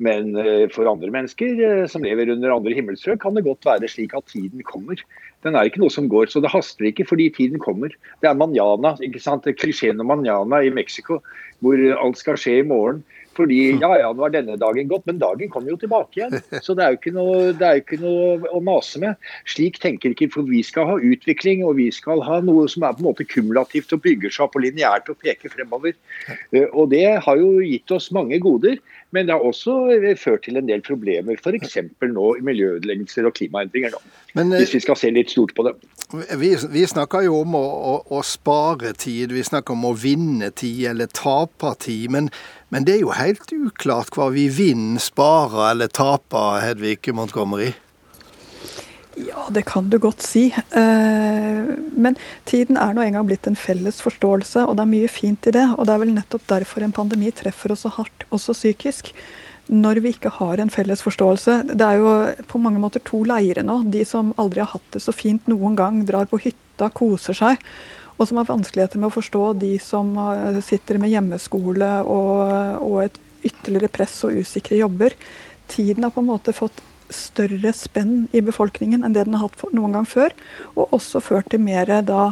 Men 0.01 0.34
for 0.74 0.89
andre 0.89 1.12
mennesker 1.13 1.86
som 1.91 2.01
lever 2.01 2.31
under 2.34 2.55
andre 2.55 2.74
himmelstrøk, 2.74 3.20
kan 3.22 3.36
det 3.38 3.46
godt 3.46 3.67
være 3.67 3.89
slik 3.91 4.15
at 4.17 4.25
tiden 4.31 4.63
kommer. 4.65 4.98
Den 5.46 5.58
er 5.58 5.70
ikke 5.70 5.81
noe 5.84 5.93
som 5.93 6.10
går, 6.10 6.31
så 6.31 6.41
det 6.41 6.50
haster 6.53 6.88
ikke 6.89 7.05
fordi 7.10 7.29
tiden 7.36 7.62
kommer. 7.62 7.93
Det 8.22 8.29
er 8.29 8.38
manana, 8.38 8.96
ikke 9.05 9.22
sant? 9.22 9.46
klisjeen 9.62 10.01
om 10.01 10.10
manana 10.10 10.63
i 10.65 10.74
Mexico, 10.74 11.20
hvor 11.62 11.77
alt 12.01 12.17
skal 12.17 12.39
skje 12.41 12.62
i 12.62 12.65
morgen. 12.65 13.03
Fordi 13.42 13.60
ja, 13.84 13.92
ja, 14.04 14.12
nå 14.14 14.28
er 14.28 14.36
denne 14.36 14.58
dagen 14.62 14.90
gått, 14.92 15.08
men 15.10 15.22
dagen 15.22 15.52
kommer 15.52 15.74
jo 15.74 15.80
tilbake 15.82 16.20
igjen. 16.20 16.38
Så 16.64 16.76
det 16.78 16.86
er 16.86 16.94
jo 16.94 17.02
ikke 17.02 17.16
noe, 17.16 17.38
det 17.58 17.68
er 17.68 17.82
ikke 17.82 18.02
noe 18.02 18.52
å 18.52 18.62
mase 18.64 19.02
med. 19.02 19.30
Slik 19.50 19.80
tenker 19.82 20.14
ikke 20.14 20.30
for 20.34 20.48
vi 20.50 20.62
skal 20.66 20.90
ha 20.90 20.98
utvikling, 21.12 21.66
og 21.68 21.78
vi 21.80 21.90
skal 21.94 22.24
ha 22.26 22.42
noe 22.46 22.68
som 22.72 22.86
er 22.86 22.96
på 22.98 23.04
en 23.04 23.10
måte 23.12 23.28
kumulativt 23.28 23.94
og 23.96 24.04
bygger 24.06 24.34
seg 24.34 24.48
opp 24.48 24.58
og 24.60 24.66
lineært 24.66 25.12
og 25.12 25.20
peker 25.24 25.54
fremover. 25.54 25.98
Eh, 26.52 26.68
og 26.70 26.92
det 26.94 27.06
har 27.26 27.42
jo 27.42 27.58
gitt 27.66 27.94
oss 27.96 28.12
mange 28.16 28.40
goder, 28.44 28.78
men 29.12 29.27
det 29.27 29.36
har 29.36 29.44
også 29.44 29.75
ført 30.20 30.46
til 30.48 30.58
en 30.60 30.68
del 30.68 30.82
problemer. 30.86 31.36
F.eks. 31.39 31.77
nå 32.01 32.27
i 32.38 32.44
miljøødeleggelser 32.48 33.27
og 33.27 33.36
klimaendringer. 33.36 33.98
Men, 34.38 34.53
hvis 34.56 34.74
vi 34.74 34.84
skal 34.84 35.00
se 35.00 35.12
litt 35.12 35.34
stort 35.34 35.53
på 35.58 35.65
det. 35.68 35.75
Vi, 36.39 36.53
vi 36.72 36.86
snakker 36.88 37.25
jo 37.27 37.41
om 37.44 37.56
å, 37.60 37.63
å, 37.91 37.94
å, 38.18 38.24
spare 38.24 38.94
tid, 38.96 39.36
vi 39.36 39.44
snakker 39.44 39.75
om 39.75 39.86
å 39.91 39.94
vinne 40.00 40.51
tid 40.56 40.86
eller 40.94 41.12
tape 41.12 41.75
tid. 41.84 42.10
Men, 42.15 42.32
men 42.72 42.88
det 42.88 42.98
er 42.98 43.06
jo 43.06 43.13
helt 43.15 43.51
uklart 43.51 44.15
hva 44.15 44.32
vi 44.36 44.48
vinner, 44.51 45.00
sparer 45.03 45.74
eller 45.74 45.91
taper, 45.91 46.62
Hedvig 46.63 47.12
Montgomery? 47.15 47.74
Ja, 49.20 49.50
det 49.51 49.65
kan 49.68 49.89
du 49.91 50.00
godt 50.00 50.24
si. 50.24 50.48
Eh, 50.56 51.71
men 52.03 52.17
tiden 52.50 52.79
er 52.81 52.96
nå 52.96 53.05
engang 53.05 53.27
blitt 53.29 53.48
en 53.50 53.60
felles 53.60 54.01
forståelse, 54.03 54.65
og 54.65 54.75
det 54.77 54.86
er 54.86 54.91
mye 54.96 55.12
fint 55.12 55.48
i 55.48 55.55
det. 55.55 55.67
Og 55.77 55.88
det 55.88 55.96
er 55.96 56.03
vel 56.03 56.13
nettopp 56.15 56.50
derfor 56.50 56.86
en 56.86 56.96
pandemi 56.96 57.31
treffer 57.36 57.75
oss 57.75 57.86
så 57.86 57.93
hardt, 57.98 58.27
også 58.34 58.58
psykisk 58.58 59.13
når 59.72 60.01
vi 60.03 60.12
ikke 60.12 60.34
har 60.36 60.60
en 60.60 60.72
felles 60.74 61.03
forståelse. 61.05 61.62
Det 61.79 61.86
er 61.86 62.01
jo 62.01 62.12
på 62.50 62.60
mange 62.60 62.81
måter 62.81 63.03
to 63.08 63.22
leirer 63.27 63.63
nå. 63.63 63.81
De 63.93 64.03
som 64.08 64.34
aldri 64.41 64.63
har 64.63 64.74
hatt 64.74 64.88
det 64.96 65.03
så 65.03 65.13
fint 65.15 65.46
noen 65.48 65.77
gang, 65.79 66.01
drar 66.08 66.27
på 66.27 66.41
hytta, 66.43 66.89
koser 66.91 67.38
seg. 67.38 67.62
Og 68.17 68.27
som 68.27 68.41
har 68.41 68.50
vanskeligheter 68.50 69.00
med 69.00 69.10
å 69.10 69.15
forstå 69.15 69.46
de 69.62 69.75
som 69.81 70.12
eh, 70.20 70.60
sitter 70.65 71.00
med 71.01 71.13
hjemmeskole 71.13 71.89
og, 72.03 72.81
og 72.84 72.98
et 73.05 73.22
ytterligere 73.48 73.89
press 73.93 74.20
og 74.27 74.41
usikre 74.43 74.81
jobber. 74.81 75.15
Tiden 75.72 76.05
har 76.05 76.13
på 76.13 76.22
en 76.22 76.29
måte 76.34 76.53
fått 76.53 76.84
større 77.15 77.74
spenn 77.75 78.25
i 78.36 78.41
befolkningen 78.46 79.06
enn 79.06 79.15
det 79.15 79.27
den 79.27 79.38
har 79.38 79.50
hatt 79.50 79.74
noen 79.75 79.98
gang 79.98 80.08
før. 80.10 80.36
Og 80.75 80.98
også 80.98 81.22
ført 81.24 81.51
til 81.53 81.63
mer 81.63 81.91
da 82.08 82.32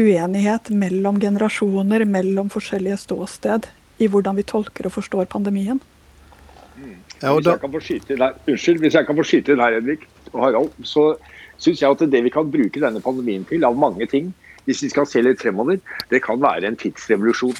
uenighet 0.00 0.70
mellom 0.74 1.20
generasjoner, 1.22 2.04
mellom 2.04 2.50
forskjellige 2.50 2.98
ståsted 3.04 3.68
i 4.02 4.08
hvordan 4.10 4.38
vi 4.38 4.46
tolker 4.46 4.88
og 4.88 4.96
forstår 4.96 5.28
pandemien. 5.30 5.80
Ja, 7.22 7.30
hvis, 7.32 7.46
jeg 7.46 7.60
kan 7.62 7.72
få 7.72 7.80
skyte 7.80 8.16
der, 8.18 8.34
unnskyld, 8.50 8.80
hvis 8.82 8.96
jeg 8.98 9.06
kan 9.06 9.16
få 9.16 9.24
skyte 9.24 9.54
inn 9.54 9.62
her, 9.62 9.76
Henrik 9.78 10.08
og 10.32 10.40
Harald, 10.42 10.72
så 10.84 11.12
syns 11.62 11.82
jeg 11.82 11.94
at 11.94 12.02
det 12.10 12.22
vi 12.26 12.32
kan 12.34 12.50
bruke 12.50 12.82
denne 12.82 13.02
pandemien 13.04 13.46
til, 13.48 13.64
av 13.64 13.78
mange 13.78 14.08
ting, 14.10 14.32
hvis 14.66 14.82
vi 14.82 14.90
skal 14.92 15.06
se 15.08 15.22
litt 15.22 15.42
fremover, 15.42 15.78
det 16.10 16.22
kan 16.24 16.40
være 16.42 16.66
en 16.68 16.78
tidsrevolusjon. 16.80 17.56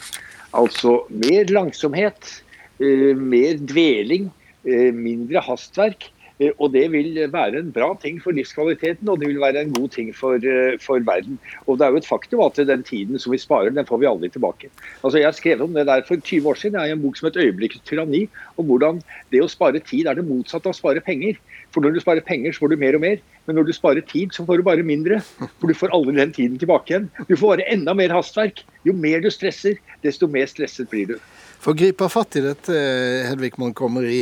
Altså 0.56 1.04
mer 1.12 1.50
langsomhet, 1.52 2.42
eh, 2.80 3.14
mer 3.16 3.60
dveling, 3.60 4.30
eh, 4.66 4.90
mindre 4.92 5.42
hastverk. 5.44 6.10
Eh, 6.42 6.50
og 6.58 6.72
det 6.74 6.88
vil 6.90 7.14
være 7.30 7.60
en 7.60 7.70
bra 7.72 7.92
ting 8.02 8.18
for 8.22 8.34
livskvaliteten, 8.34 9.08
og 9.08 9.20
det 9.20 9.28
vil 9.30 9.40
være 9.42 9.62
en 9.62 9.72
god 9.74 9.88
ting 9.94 10.10
for, 10.16 10.34
eh, 10.34 10.78
for, 10.82 10.98
verden. 10.98 11.38
Og 11.66 11.78
det 11.78 11.86
er 11.86 11.90
jo 11.94 12.02
et 12.02 12.08
faktum 12.08 12.42
at 12.42 12.56
den 12.56 12.82
tiden 12.82 13.18
som 13.18 13.32
vi 13.32 13.38
sparer, 13.38 13.70
den 13.70 13.86
får 13.86 14.00
vi 14.02 14.10
aldri 14.10 14.28
tilbake. 14.28 14.70
Altså 15.04 15.18
Jeg 15.18 15.34
skrev 15.34 15.62
om 15.62 15.74
det 15.74 15.86
der 15.86 16.02
for 16.02 16.16
20 16.16 16.48
år 16.48 16.54
siden. 16.54 16.80
Jeg 16.80 16.90
har 16.90 16.96
en 16.96 17.02
bok 17.02 17.16
som 17.16 17.26
het 17.26 17.36
'Øyeblikkets 17.36 17.84
tyranni', 17.86 18.28
om 18.58 18.66
hvordan 18.66 19.02
det 19.30 19.42
å 19.42 19.48
spare 19.48 19.78
tid 19.78 20.06
er 20.06 20.14
det 20.14 20.26
motsatte 20.26 20.66
av 20.66 20.74
å 20.74 20.80
spare 20.80 21.00
penger. 21.00 21.36
For 21.70 21.80
når 21.80 21.94
du 21.94 22.00
sparer 22.00 22.20
penger, 22.20 22.52
så 22.52 22.58
får 22.58 22.70
du 22.70 22.76
mer 22.76 22.94
og 22.94 23.00
mer. 23.00 23.18
Men 23.46 23.56
når 23.56 23.66
du 23.66 23.72
sparer 23.72 24.00
tid, 24.00 24.32
så 24.32 24.46
får 24.46 24.56
du 24.56 24.62
bare 24.62 24.82
mindre. 24.82 25.20
For 25.60 25.66
du 25.66 25.74
får 25.74 25.92
aldri 25.92 26.16
den 26.16 26.32
tiden 26.32 26.58
tilbake 26.58 26.90
igjen. 26.90 27.10
Du 27.28 27.36
får 27.36 27.56
bare 27.56 27.72
enda 27.72 27.94
mer 27.94 28.08
hastverk. 28.08 28.64
Jo 28.84 28.92
mer 28.92 29.20
du 29.20 29.30
stresser, 29.30 29.74
desto 30.02 30.26
mer 30.26 30.46
stresset 30.46 30.88
blir 30.90 31.06
du. 31.06 31.18
For 31.62 31.72
å 31.72 31.78
gripe 31.78 32.06
fatt 32.12 32.36
i 32.36 32.42
dette, 32.44 32.74
Hedvig 33.24 33.54
Montgomery, 33.60 34.18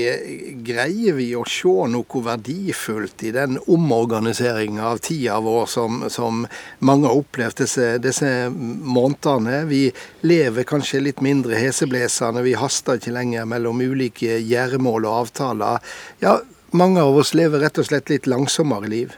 greier 0.62 1.16
vi 1.16 1.32
å 1.34 1.42
se 1.48 1.72
noe 1.90 2.22
verdifullt 2.22 3.24
i 3.26 3.32
den 3.34 3.58
omorganiseringa 3.66 4.84
av 4.92 5.00
tida 5.02 5.40
vår 5.42 5.66
som, 5.70 6.04
som, 6.12 6.44
mange 6.78 7.08
har 7.10 7.18
opplevd 7.18 7.64
disse, 7.64 7.88
disse, 8.04 8.30
månedene? 8.54 9.64
Vi 9.66 9.82
lever 10.22 10.68
kanskje 10.68 11.02
litt 11.02 11.22
mindre 11.24 11.58
heseblesende, 11.58 12.44
vi 12.46 12.54
haster 12.58 13.00
ikke 13.00 13.14
lenger 13.16 13.48
mellom 13.50 13.82
ulike 13.82 14.38
gjøremål 14.38 15.08
og 15.08 15.18
avtaler. 15.24 15.94
Ja, 16.22 16.38
mange 16.70 17.02
av 17.02 17.18
oss 17.18 17.34
lever 17.34 17.64
rett 17.64 17.80
og 17.82 17.88
slett 17.88 18.12
litt 18.12 18.28
langsommere 18.30 18.90
liv. 18.92 19.16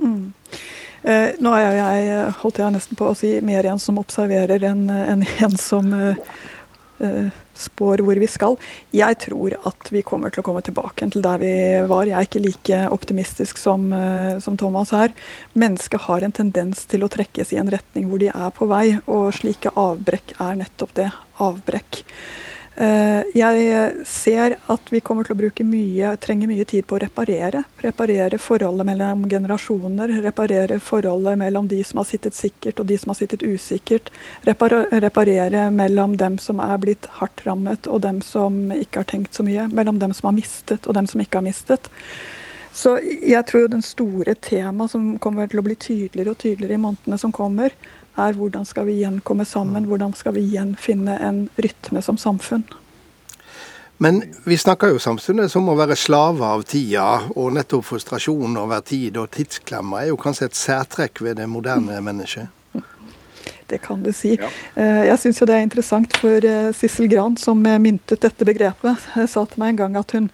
Mm. 0.00 0.32
Eh, 1.02 1.36
nå 1.40 1.52
er 1.56 1.76
jeg, 1.76 2.24
holdt 2.40 2.62
jeg 2.62 2.72
nesten 2.72 2.96
på 2.96 3.10
å 3.12 3.16
si, 3.16 3.34
mer 3.44 3.68
en 3.68 3.80
som 3.80 4.00
observerer 4.00 4.64
enn 4.70 4.88
en, 4.88 5.26
en 5.44 5.60
som 5.60 5.92
eh 5.92 6.24
spår 7.60 8.02
hvor 8.04 8.18
vi 8.20 8.28
skal. 8.30 8.56
Jeg 8.94 9.18
tror 9.24 9.56
at 9.68 9.90
vi 9.92 10.02
kommer 10.06 10.32
til 10.32 10.42
å 10.42 10.46
komme 10.46 10.62
tilbake 10.64 11.08
til 11.12 11.24
der 11.24 11.40
vi 11.42 11.54
var. 11.90 12.08
Jeg 12.08 12.16
er 12.18 12.28
ikke 12.28 12.44
like 12.44 12.82
optimistisk 12.94 13.60
som, 13.60 13.92
eh, 13.92 14.38
som 14.40 14.56
Thomas 14.60 14.92
her. 14.96 15.14
Mennesket 15.54 16.06
har 16.08 16.22
en 16.22 16.32
tendens 16.32 16.84
til 16.90 17.04
å 17.04 17.10
trekkes 17.12 17.52
i 17.52 17.60
en 17.60 17.70
retning 17.70 18.08
hvor 18.08 18.20
de 18.22 18.30
er 18.32 18.50
på 18.56 18.68
vei, 18.70 19.00
og 19.06 19.32
slike 19.36 19.72
avbrekk 19.74 20.36
er 20.40 20.62
nettopp 20.62 20.94
det. 20.94 21.10
Avbrekk. 21.40 22.04
Eh, 22.80 23.22
jeg 23.36 24.04
ser 24.08 24.54
at 24.72 24.86
vi 24.88 25.02
kommer 25.04 25.26
til 25.26 25.34
å 25.34 25.40
bruke 25.42 25.64
mye, 25.68 26.14
trenger 26.22 26.48
mye 26.48 26.64
tid 26.64 26.86
på 26.88 26.96
å 26.96 27.00
reparere. 27.02 27.60
Reparere 27.84 28.38
forholdet 28.40 28.88
mellom 28.88 29.26
generasjoner. 29.28 30.14
Reparere 30.24 30.78
forholdet 30.80 31.36
mellom 31.42 31.68
de 31.68 31.82
som 31.84 32.00
har 32.00 32.08
sittet 32.08 32.38
sikkert 32.38 32.80
og 32.80 32.88
de 32.88 32.96
som 32.96 33.12
har 33.12 33.20
sittet 33.20 33.44
usikkert. 33.44 34.08
Reparere 34.48 35.66
mellom 35.76 36.16
dem 36.16 36.40
som 36.40 36.64
er 36.64 36.80
blitt 36.80 37.10
hardt 37.20 37.44
rammet 37.44 37.90
og 37.90 38.00
dem 38.06 38.24
som 38.24 38.70
ikke 38.72 39.04
har 39.04 39.12
tenkt 39.12 39.36
så 39.36 39.44
mye. 39.44 39.68
Mellom 39.68 40.00
dem 40.00 40.16
som 40.16 40.30
har 40.30 40.38
mistet 40.40 40.88
og 40.88 40.96
dem 40.96 41.10
som 41.10 41.20
ikke 41.20 41.42
har 41.42 41.50
mistet. 41.50 41.92
Så 42.72 42.96
jeg 43.02 43.44
tror 43.50 43.68
den 43.68 43.82
store 43.84 44.32
temaet 44.40 44.92
som 44.94 45.16
kommer 45.20 45.50
til 45.50 45.60
å 45.60 45.66
bli 45.66 45.76
tydeligere 45.76 46.32
og 46.32 46.40
tydeligere 46.40 46.78
i 46.78 46.80
månedene 46.80 47.18
som 47.20 47.32
kommer, 47.34 47.74
er 48.16 48.36
hvordan 48.36 48.66
skal 48.66 48.86
vi 48.88 48.98
igjen 49.00 49.20
komme 49.24 49.44
sammen, 49.44 49.86
hvordan 49.88 50.14
skal 50.16 50.34
vi 50.36 50.44
igjen 50.48 50.76
finne 50.80 51.18
en 51.22 51.48
rytme 51.60 52.02
som 52.02 52.18
samfunn. 52.20 52.64
Men 54.02 54.22
vi 54.44 54.56
snakker 54.58 54.94
jo 54.94 54.98
samtidig 54.98 55.50
som 55.52 55.66
å 55.68 55.74
være 55.76 55.96
slave 55.98 56.46
av 56.46 56.62
tida, 56.64 57.08
og 57.36 57.52
nettopp 57.52 57.84
frustrasjon 57.84 58.56
over 58.56 58.80
tid 58.80 59.18
og 59.20 59.28
tidsklemmer 59.34 60.06
er 60.06 60.08
jo 60.08 60.16
kanskje 60.20 60.48
et 60.48 60.56
særtrekk 60.56 61.20
ved 61.26 61.36
det 61.36 61.48
moderne 61.52 61.98
mennesket? 62.00 62.48
Det 63.70 63.78
kan 63.84 64.00
du 64.02 64.08
si. 64.12 64.32
Ja. 64.40 64.48
Eh, 64.74 65.04
jeg 65.06 65.18
syns 65.22 65.42
det 65.46 65.54
er 65.54 65.66
interessant, 65.66 66.16
for 66.18 66.46
eh, 66.48 66.70
Sissel 66.74 67.10
Gran, 67.12 67.36
som 67.38 67.60
myntet 67.60 68.24
dette 68.24 68.46
begrepet, 68.48 69.04
eh, 69.14 69.28
sa 69.30 69.44
til 69.46 69.62
meg 69.62 69.74
en 69.74 69.82
gang 69.84 70.00
at 70.00 70.16
hun 70.16 70.26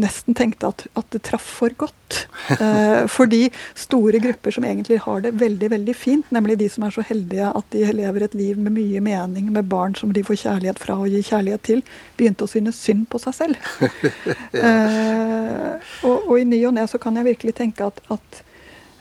nesten 0.00 0.34
tenkte 0.34 0.70
at, 0.72 0.86
at 0.98 1.10
det 1.14 1.22
traff 1.28 1.46
for 1.60 1.74
godt. 1.78 2.18
Eh, 2.50 3.06
fordi 3.16 3.48
store 3.78 4.18
grupper 4.22 4.54
som 4.54 4.66
egentlig 4.66 4.98
har 5.04 5.22
det 5.24 5.34
veldig 5.40 5.70
veldig 5.70 5.96
fint, 5.96 6.30
nemlig 6.34 6.58
de 6.60 6.68
som 6.72 6.86
er 6.86 6.94
så 6.94 7.04
heldige 7.06 7.50
at 7.50 7.68
de 7.74 7.84
lever 7.94 8.26
et 8.26 8.34
liv 8.38 8.58
med 8.58 8.74
mye 8.76 9.02
mening, 9.04 9.52
med 9.54 9.68
barn 9.70 9.94
som 9.98 10.12
de 10.14 10.24
får 10.26 10.40
kjærlighet 10.44 10.82
fra 10.82 10.98
og 11.00 11.12
gir 11.12 11.26
kjærlighet 11.26 11.66
til, 11.66 11.84
begynte 12.18 12.46
å 12.46 12.50
synes 12.50 12.80
synd 12.80 13.06
på 13.12 13.20
seg 13.22 13.38
selv. 13.38 13.70
eh, 14.64 15.94
og, 16.02 16.16
og, 16.16 16.34
i 16.40 16.48
ny 16.48 16.64
og 16.66 16.74
ne 16.78 16.88
så 16.90 17.00
kan 17.02 17.16
jeg 17.20 17.30
virkelig 17.30 17.56
tenke 17.60 17.86
at, 17.86 18.02
at 18.14 18.42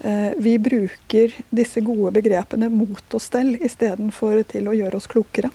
eh, 0.05 0.31
vi 0.38 0.57
bruker 0.62 1.33
disse 1.50 1.81
gode 1.85 2.13
begrepene 2.19 2.69
mot 2.73 3.17
oss 3.17 3.31
selv 3.33 3.62
istedenfor 3.65 4.43
til 4.53 4.69
å 4.69 4.77
gjøre 4.77 5.01
oss 5.01 5.09
klokere. 5.09 5.51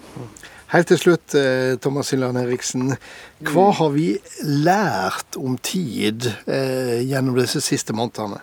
Helt 0.68 0.90
til 0.90 0.98
slutt, 1.00 1.32
eh, 1.32 1.78
Thomas 1.80 2.10
Hylland 2.12 2.36
Eriksen. 2.36 2.90
Hva 3.40 3.70
har 3.72 3.94
vi 3.94 4.18
lært 4.44 5.38
om 5.40 5.54
tid 5.64 6.28
eh, 6.44 7.00
gjennom 7.08 7.38
disse 7.38 7.62
siste 7.64 7.96
månedene? 7.96 8.42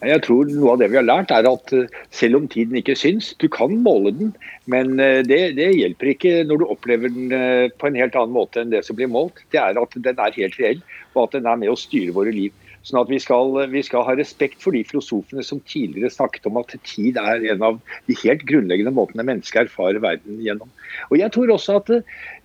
Jeg 0.00 0.22
tror 0.24 0.48
noe 0.48 0.72
av 0.72 0.80
det 0.80 0.88
vi 0.88 0.96
har 0.96 1.04
lært 1.04 1.34
er 1.36 1.44
at 1.50 1.74
eh, 1.76 1.92
selv 2.16 2.40
om 2.40 2.46
tiden 2.48 2.80
ikke 2.80 2.96
syns, 2.96 3.34
du 3.36 3.44
kan 3.52 3.76
måle 3.84 4.14
den, 4.22 4.32
men 4.72 4.96
det, 4.96 5.40
det, 5.58 5.68
hjelper 5.76 6.14
ikke 6.14 6.32
når 6.48 6.62
du 6.62 6.66
opplever 6.72 7.12
den 7.12 7.28
på 7.76 7.90
en 7.90 8.00
helt 8.00 8.16
annen 8.16 8.32
måte 8.32 8.62
enn 8.62 8.72
det 8.72 8.80
som 8.86 8.96
blir 8.96 9.10
målt. 9.10 9.44
Det 9.52 9.60
er 9.60 9.76
at 9.76 10.00
den 10.00 10.16
er 10.16 10.38
helt 10.38 10.56
reell, 10.62 10.80
og 11.14 11.22
at 11.26 11.38
den 11.38 11.48
er 11.50 11.60
med 11.60 11.72
å 11.72 11.78
styre 11.78 12.14
våre 12.16 12.34
liv. 12.34 12.54
Sånn 12.86 13.02
at 13.02 13.10
vi 13.12 13.18
skal, 13.20 13.52
vi 13.68 13.82
skal, 13.84 14.06
ha 14.06 14.14
respekt 14.16 14.62
for 14.64 14.72
de 14.72 14.80
filosofene 14.88 15.42
som 15.44 15.60
tidligere 15.68 16.08
snakket 16.12 16.46
om 16.48 16.56
at 16.62 16.72
tid 16.88 17.18
er 17.20 17.44
en 17.52 17.64
av 17.66 17.80
de 18.08 18.16
helt 18.22 18.46
grunnleggende 18.48 18.94
måtene 18.96 19.26
mennesket 19.28 19.66
erfarer 19.66 20.00
verden 20.00 20.40
gjennom. 20.40 20.70
Og 21.10 21.18
jeg 21.20 21.34
tror 21.34 21.52
også 21.56 21.76
at 21.82 21.92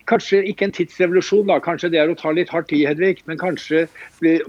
Kanskje 0.06 0.38
ikke 0.46 0.68
en 0.68 0.74
tidsrevolusjon, 0.74 1.48
da. 1.48 1.56
kanskje 1.58 1.88
det 1.90 1.98
er 1.98 2.10
å 2.10 2.18
ta 2.18 2.30
litt 2.30 2.50
hardt 2.54 2.70
i, 2.70 2.84
Hedvig. 2.86 3.24
Men 3.26 3.40
kanskje 3.40 3.86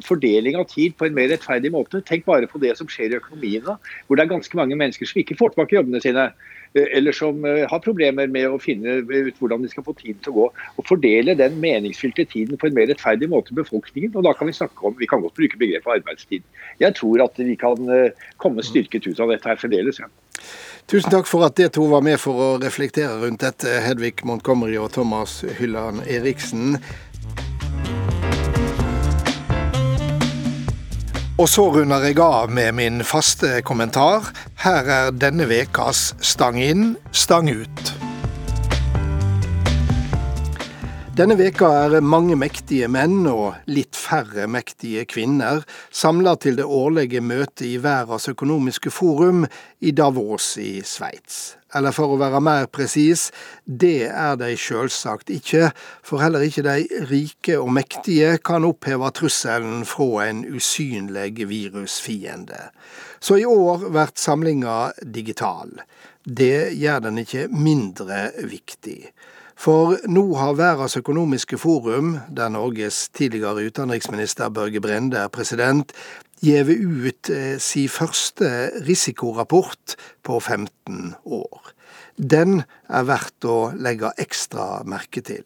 fordeling 0.05 0.57
av 0.59 0.67
tid 0.69 0.93
på 0.99 1.07
en 1.07 1.15
mer 1.17 1.31
rettferdig 1.31 1.71
måte. 1.73 2.03
Tenk 2.05 2.27
bare 2.27 2.49
på 2.49 2.61
det 2.61 2.75
som 2.77 2.89
skjer 2.91 3.15
i 3.15 3.17
økonomien 3.17 3.65
nå, 3.65 3.73
hvor 4.05 4.19
det 4.19 4.27
er 4.27 4.35
ganske 4.35 4.59
mange 4.59 4.77
mennesker 4.77 5.09
som 5.09 5.21
ikke 5.23 5.39
får 5.39 5.55
tilbake 5.55 5.79
jobbene 5.79 6.03
sine. 6.03 6.27
Eh, 6.77 6.97
eller 6.97 7.11
som 7.11 7.45
eh, 7.45 7.65
har 7.69 7.83
problemer 7.83 8.29
med 8.31 8.49
å 8.49 8.59
finne 8.61 8.99
ut 9.01 9.39
hvordan 9.41 9.63
de 9.63 9.71
skal 9.71 9.85
få 9.87 9.95
tiden 9.97 10.19
til 10.23 10.33
å 10.33 10.37
gå. 10.37 10.47
Og 10.77 10.89
fordele 10.89 11.37
den 11.39 11.59
meningsfylte 11.63 12.27
tiden 12.29 12.59
på 12.59 12.69
en 12.69 12.77
mer 12.77 12.89
rettferdig 12.91 13.29
måte 13.31 13.53
i 13.53 13.59
befolkningen. 13.59 14.13
Og 14.15 14.27
da 14.27 14.35
kan 14.37 14.49
vi 14.49 14.57
snakke 14.57 14.87
om, 14.87 14.97
vi 14.99 15.09
kan 15.09 15.23
godt 15.23 15.37
bruke 15.39 15.59
begrepet 15.59 15.99
arbeidstid. 15.99 16.45
Jeg 16.83 16.97
tror 16.99 17.25
at 17.25 17.41
vi 17.41 17.57
kan 17.59 17.91
eh, 17.93 18.29
komme 18.41 18.65
styrket 18.65 19.09
ut 19.09 19.19
av 19.23 19.33
dette 19.33 19.49
her 19.49 19.59
fremdeles. 19.61 20.01
Ja. 20.03 20.11
Tusen 20.87 21.11
takk 21.11 21.27
for 21.27 21.43
at 21.43 21.57
dere 21.57 21.71
to 21.73 21.83
var 21.91 22.03
med 22.05 22.19
for 22.21 22.39
å 22.39 22.49
reflektere 22.61 23.17
rundt 23.23 23.41
dette, 23.43 23.81
Hedvig 23.83 24.21
Montgomery 24.27 24.77
og 24.79 24.93
Thomas 24.95 25.41
Hylland 25.57 26.05
Eriksen. 26.07 26.77
Og 31.37 31.45
så 31.45 31.67
runder 31.69 32.01
jeg 32.01 32.17
av 32.17 32.49
med 32.49 32.73
min 32.73 33.03
faste 33.05 33.59
kommentar. 33.61 34.31
Her 34.63 34.87
er 34.89 35.11
denne 35.13 35.45
vekas 35.45 36.15
Stang 36.25 36.57
inn, 36.57 36.95
stang 37.13 37.51
ut. 37.53 37.91
Denne 41.17 41.37
veka 41.37 41.69
er 41.83 42.01
mange 42.01 42.33
mektige 42.41 42.89
menn 42.89 43.29
og 43.29 43.69
litt 43.69 43.93
færre 43.93 44.47
mektige 44.49 45.05
kvinner 45.09 45.61
samla 45.93 46.33
til 46.41 46.57
det 46.57 46.65
årlige 46.65 47.21
møtet 47.21 47.67
i 47.69 47.77
Verdens 47.85 48.25
økonomiske 48.33 48.89
forum 48.93 49.45
i 49.77 49.93
Davos 49.93 50.55
i 50.57 50.79
Sveits. 50.81 51.56
Eller 51.75 51.91
for 51.91 52.13
å 52.13 52.19
være 52.19 52.39
mer 52.43 52.69
presis, 52.71 53.27
det 53.65 54.07
er 54.07 54.37
de 54.39 54.53
sjølsagt 54.55 55.31
ikke, 55.33 55.71
for 56.05 56.23
heller 56.23 56.45
ikke 56.45 56.63
de 56.63 57.03
rike 57.09 57.57
og 57.59 57.73
mektige 57.75 58.37
kan 58.39 58.67
oppheve 58.67 59.11
trusselen 59.17 59.83
fra 59.87 60.29
en 60.29 60.45
usynlig 60.47 61.47
virusfiende. 61.49 62.69
Så 63.19 63.41
i 63.41 63.47
år 63.47 63.89
blir 63.89 64.13
samlinga 64.15 64.77
digital. 65.03 65.73
Det 66.23 66.71
gjør 66.75 67.03
den 67.07 67.19
ikke 67.23 67.47
mindre 67.51 68.29
viktig. 68.47 69.01
For 69.57 69.95
nå 70.05 70.23
har 70.37 70.53
Verdens 70.53 70.99
økonomiske 70.99 71.57
forum, 71.57 72.19
der 72.29 72.51
Norges 72.53 73.07
tidligere 73.09 73.65
utenriksminister 73.65 74.51
Børge 74.53 74.81
Brende 74.83 75.17
er 75.17 75.33
president, 75.33 75.95
gitt 76.41 76.69
ut 76.69 77.29
eh, 77.33 77.57
sin 77.59 77.89
første 77.89 78.69
risikorapport 78.85 79.97
på 80.23 80.39
15 80.39 81.15
år. 81.25 81.73
Den 82.17 82.63
er 82.89 83.05
verdt 83.05 83.45
å 83.45 83.71
legge 83.77 84.09
ekstra 84.17 84.81
merke 84.89 85.21
til. 85.21 85.45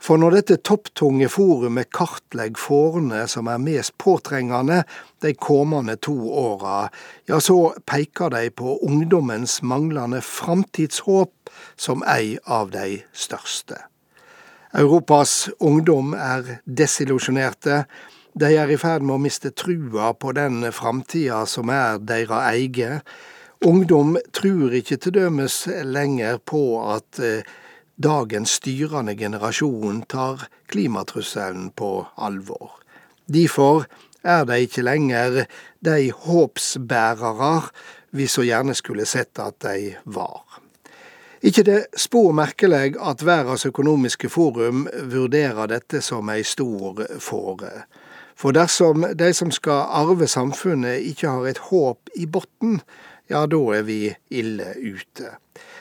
For 0.00 0.16
når 0.16 0.38
dette 0.38 0.56
topptunge 0.64 1.28
forumet 1.28 1.90
kartlegger 1.92 2.60
forene 2.60 3.26
som 3.28 3.50
er 3.52 3.60
mest 3.60 3.92
påtrengende 4.00 4.82
de 5.24 5.34
kommende 5.36 5.98
to 6.00 6.14
åra, 6.32 6.86
ja, 7.28 7.40
så 7.40 7.74
peker 7.84 8.32
de 8.32 8.48
på 8.48 8.78
ungdommens 8.86 9.60
manglende 9.60 10.22
framtidshåp 10.24 11.52
som 11.76 12.04
ei 12.08 12.38
av 12.44 12.72
de 12.72 13.02
største. 13.12 13.82
Europas 14.76 15.50
ungdom 15.60 16.12
er 16.16 16.58
desillusjonerte. 16.64 17.84
De 18.36 18.50
er 18.52 18.68
i 18.68 18.76
ferd 18.76 19.00
med 19.00 19.14
å 19.14 19.22
miste 19.24 19.48
trua 19.56 20.10
på 20.12 20.34
den 20.36 20.60
framtida 20.76 21.38
som 21.48 21.70
er 21.72 21.96
deres 22.04 22.50
eige. 22.50 22.98
Ungdom 23.64 24.18
tror 24.36 24.74
ikke 24.76 24.98
til 25.00 25.14
dømes 25.16 25.62
lenger 25.88 26.36
på 26.44 26.60
at 26.84 27.16
eh, 27.24 27.48
dagens 27.96 28.58
styrende 28.58 29.16
generasjon 29.16 30.02
tar 30.12 30.44
klimatrusselen 30.68 31.70
på 31.80 31.90
alvor. 32.20 32.76
Derfor 33.24 33.86
er 34.20 34.44
de 34.44 34.60
ikke 34.66 34.84
lenger 34.84 35.46
de 35.80 36.12
håpsbærere 36.12 37.54
vi 38.12 38.28
så 38.28 38.44
gjerne 38.44 38.76
skulle 38.76 39.08
sett 39.08 39.40
at 39.40 39.62
de 39.64 39.94
var. 40.04 40.44
Ikke 41.40 41.64
det 41.64 41.86
spor 41.96 42.36
merkelig 42.36 42.98
at 43.00 43.24
Verdens 43.24 43.64
økonomiske 43.64 44.28
forum 44.28 44.90
vurderer 45.08 45.72
dette 45.72 46.04
som 46.04 46.28
ei 46.28 46.44
stor 46.44 47.06
fåre. 47.16 47.86
For 48.36 48.52
dersom 48.52 49.06
de 49.16 49.32
som 49.34 49.50
skal 49.54 49.88
arve 49.96 50.28
samfunnet 50.28 51.04
ikke 51.08 51.32
har 51.32 51.46
et 51.48 51.62
håp 51.70 52.10
i 52.16 52.26
bunnen, 52.28 52.82
ja, 53.32 53.46
da 53.50 53.60
er 53.74 53.86
vi 53.86 54.00
ille 54.30 54.74
ute. 54.76 55.32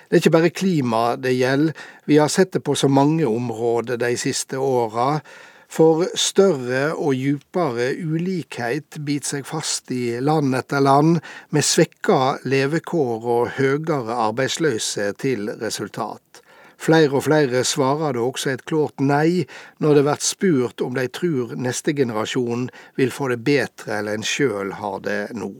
Det 0.05 0.15
er 0.15 0.21
ikke 0.21 0.33
bare 0.37 0.53
klima 0.53 1.01
det 1.19 1.35
gjelder, 1.35 1.75
vi 2.05 2.17
har 2.21 2.31
sett 2.31 2.53
det 2.55 2.63
på 2.63 2.75
så 2.77 2.87
mange 2.87 3.27
områder 3.27 3.99
de 4.01 4.15
siste 4.17 4.57
åra. 4.57 5.19
For 5.75 6.05
større 6.15 6.93
og 6.93 7.17
djupere 7.17 7.89
ulikhet 7.97 8.99
biter 9.03 9.35
seg 9.35 9.47
fast 9.49 9.91
i 9.91 10.21
land 10.23 10.55
etter 10.55 10.79
land, 10.79 11.19
med 11.49 11.65
svekka 11.65 12.37
levekår 12.45 13.25
og 13.35 13.55
høyere 13.57 14.15
arbeidsløse 14.29 15.11
til 15.19 15.49
resultat. 15.59 16.44
Flere 16.81 17.13
og 17.15 17.25
flere 17.27 17.63
svarer 17.67 18.17
da 18.17 18.23
også 18.25 18.51
et 18.51 18.65
klart 18.67 18.99
nei 18.99 19.45
når 19.83 19.99
det 19.99 20.03
blir 20.07 20.27
spurt 20.27 20.83
om 20.85 20.97
de 20.97 21.07
tror 21.07 21.55
neste 21.55 21.95
generasjon 21.95 22.67
vil 22.99 23.13
få 23.15 23.31
det 23.31 23.41
bedre 23.47 23.99
eller 23.99 24.17
en 24.17 24.27
sjøl 24.27 24.75
har 24.81 24.99
det 25.05 25.21
nå. 25.37 25.53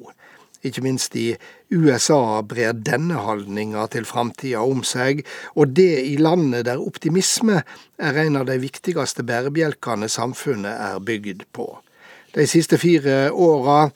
Ikke 0.65 0.81
minst 0.81 1.13
i 1.15 1.35
USA 1.69 2.41
brer 2.41 2.73
denne 2.73 3.21
holdninga 3.21 3.85
til 3.93 4.07
framtida 4.09 4.63
om 4.65 4.81
seg, 4.87 5.21
og 5.53 5.75
det 5.77 6.01
i 6.09 6.15
landet 6.17 6.65
der 6.65 6.81
optimisme 6.81 7.61
er 8.01 8.21
en 8.23 8.39
av 8.41 8.47
de 8.49 8.57
viktigste 8.63 9.25
bærebjelkene 9.27 10.09
samfunnet 10.09 10.73
er 10.73 11.01
bygd 11.05 11.45
på. 11.53 11.69
De 12.33 12.47
siste 12.49 12.79
fire 12.81 13.29
åra 13.31 13.91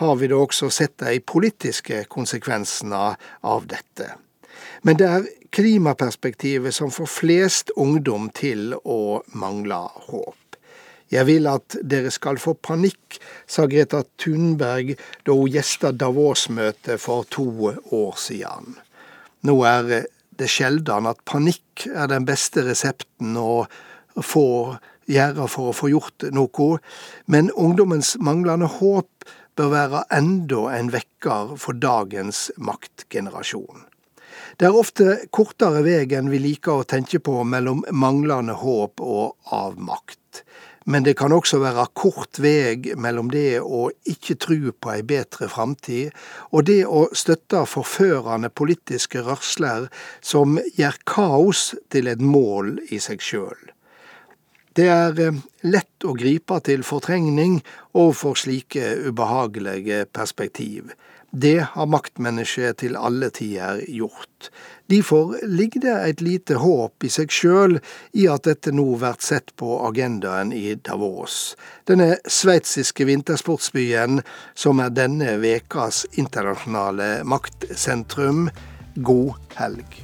har 0.00 0.16
vi 0.18 0.30
da 0.32 0.40
også 0.40 0.72
sett 0.72 0.96
de 1.04 1.20
politiske 1.20 2.06
konsekvensene 2.10 3.02
av 3.44 3.68
dette. 3.70 4.14
Men 4.84 4.98
det 5.00 5.06
er 5.08 5.28
klimaperspektivet 5.56 6.74
som 6.76 6.90
får 6.92 7.08
flest 7.08 7.70
ungdom 7.80 8.26
til 8.36 8.74
å 8.84 9.22
mangle 9.32 9.78
håp. 10.10 10.58
Jeg 11.08 11.24
vil 11.28 11.46
at 11.48 11.76
dere 11.80 12.10
skal 12.12 12.36
få 12.42 12.52
panikk, 12.60 13.16
sa 13.46 13.64
Greta 13.70 14.02
Thunberg 14.20 14.92
da 15.24 15.36
hun 15.36 15.52
gjesta 15.52 15.92
Davos-møtet 15.96 17.00
for 17.00 17.24
to 17.32 17.46
år 17.96 18.18
siden. 18.20 18.76
Nå 19.48 19.56
er 19.68 19.88
det 20.36 20.50
sjelden 20.52 21.08
at 21.08 21.22
panikk 21.28 21.86
er 21.88 22.10
den 22.12 22.28
beste 22.28 22.66
resepten 22.68 23.38
å 23.40 23.64
få 24.20 24.46
gjøre 25.08 25.48
for 25.48 25.70
å 25.70 25.76
få 25.76 25.92
gjort 25.94 26.28
noe, 26.34 26.68
men 27.24 27.52
ungdommens 27.56 28.14
manglende 28.20 28.68
håp 28.80 29.28
bør 29.56 29.72
være 29.78 30.04
enda 30.12 30.66
en 30.74 30.92
vekker 30.92 31.56
for 31.60 31.80
dagens 31.80 32.50
maktgenerasjon. 32.58 33.84
Det 34.56 34.68
er 34.68 34.76
ofte 34.76 35.18
kortere 35.34 35.82
vei 35.86 36.04
enn 36.16 36.30
vi 36.32 36.40
liker 36.42 36.82
å 36.82 36.88
tenke 36.88 37.20
på 37.24 37.42
mellom 37.48 37.84
manglende 37.92 38.56
håp 38.60 39.02
og 39.02 39.54
avmakt. 39.54 40.44
Men 40.84 41.04
det 41.06 41.14
kan 41.16 41.32
også 41.32 41.62
være 41.62 41.86
kort 41.96 42.38
vei 42.44 42.94
mellom 43.00 43.30
det 43.32 43.60
å 43.64 43.86
ikke 44.10 44.36
tru 44.36 44.72
på 44.72 44.92
ei 44.92 45.00
bedre 45.06 45.48
framtid, 45.48 46.12
og 46.52 46.66
det 46.68 46.82
å 46.84 47.06
støtte 47.16 47.64
forførende 47.68 48.52
politiske 48.52 49.24
rørsler 49.24 49.88
som 50.20 50.58
gjør 50.76 51.00
kaos 51.08 51.70
til 51.94 52.12
et 52.12 52.20
mål 52.20 52.76
i 52.92 53.00
seg 53.00 53.24
sjøl. 53.24 53.73
Det 54.74 54.86
er 54.90 55.18
eh, 55.22 55.42
lett 55.70 56.04
å 56.04 56.16
gripe 56.18 56.58
til 56.66 56.82
fortrengning 56.86 57.60
overfor 57.94 58.38
slike 58.38 58.94
ubehagelige 59.06 60.04
perspektiv. 60.10 60.90
Det 61.34 61.60
har 61.74 61.86
maktmennesket 61.90 62.78
til 62.82 62.96
alle 62.98 63.30
tider 63.34 63.80
gjort. 63.90 64.50
Derfor 64.90 65.34
ligger 65.50 65.82
det 65.82 65.94
et 65.94 66.22
lite 66.22 66.58
håp 66.62 67.06
i 67.06 67.10
seg 67.10 67.32
sjøl 67.34 67.80
i 68.14 68.28
at 68.30 68.46
dette 68.46 68.70
nå 68.74 68.84
blir 69.00 69.18
sett 69.22 69.50
på 69.58 69.80
agendaen 69.88 70.52
i 70.54 70.76
Davos, 70.78 71.56
denne 71.90 72.20
sveitsiske 72.22 73.06
vintersportsbyen 73.10 74.22
som 74.54 74.82
er 74.84 74.94
denne 74.94 75.38
vekas 75.42 76.04
internasjonale 76.14 77.24
maktsentrum. 77.26 78.46
God 78.94 79.58
helg. 79.58 80.03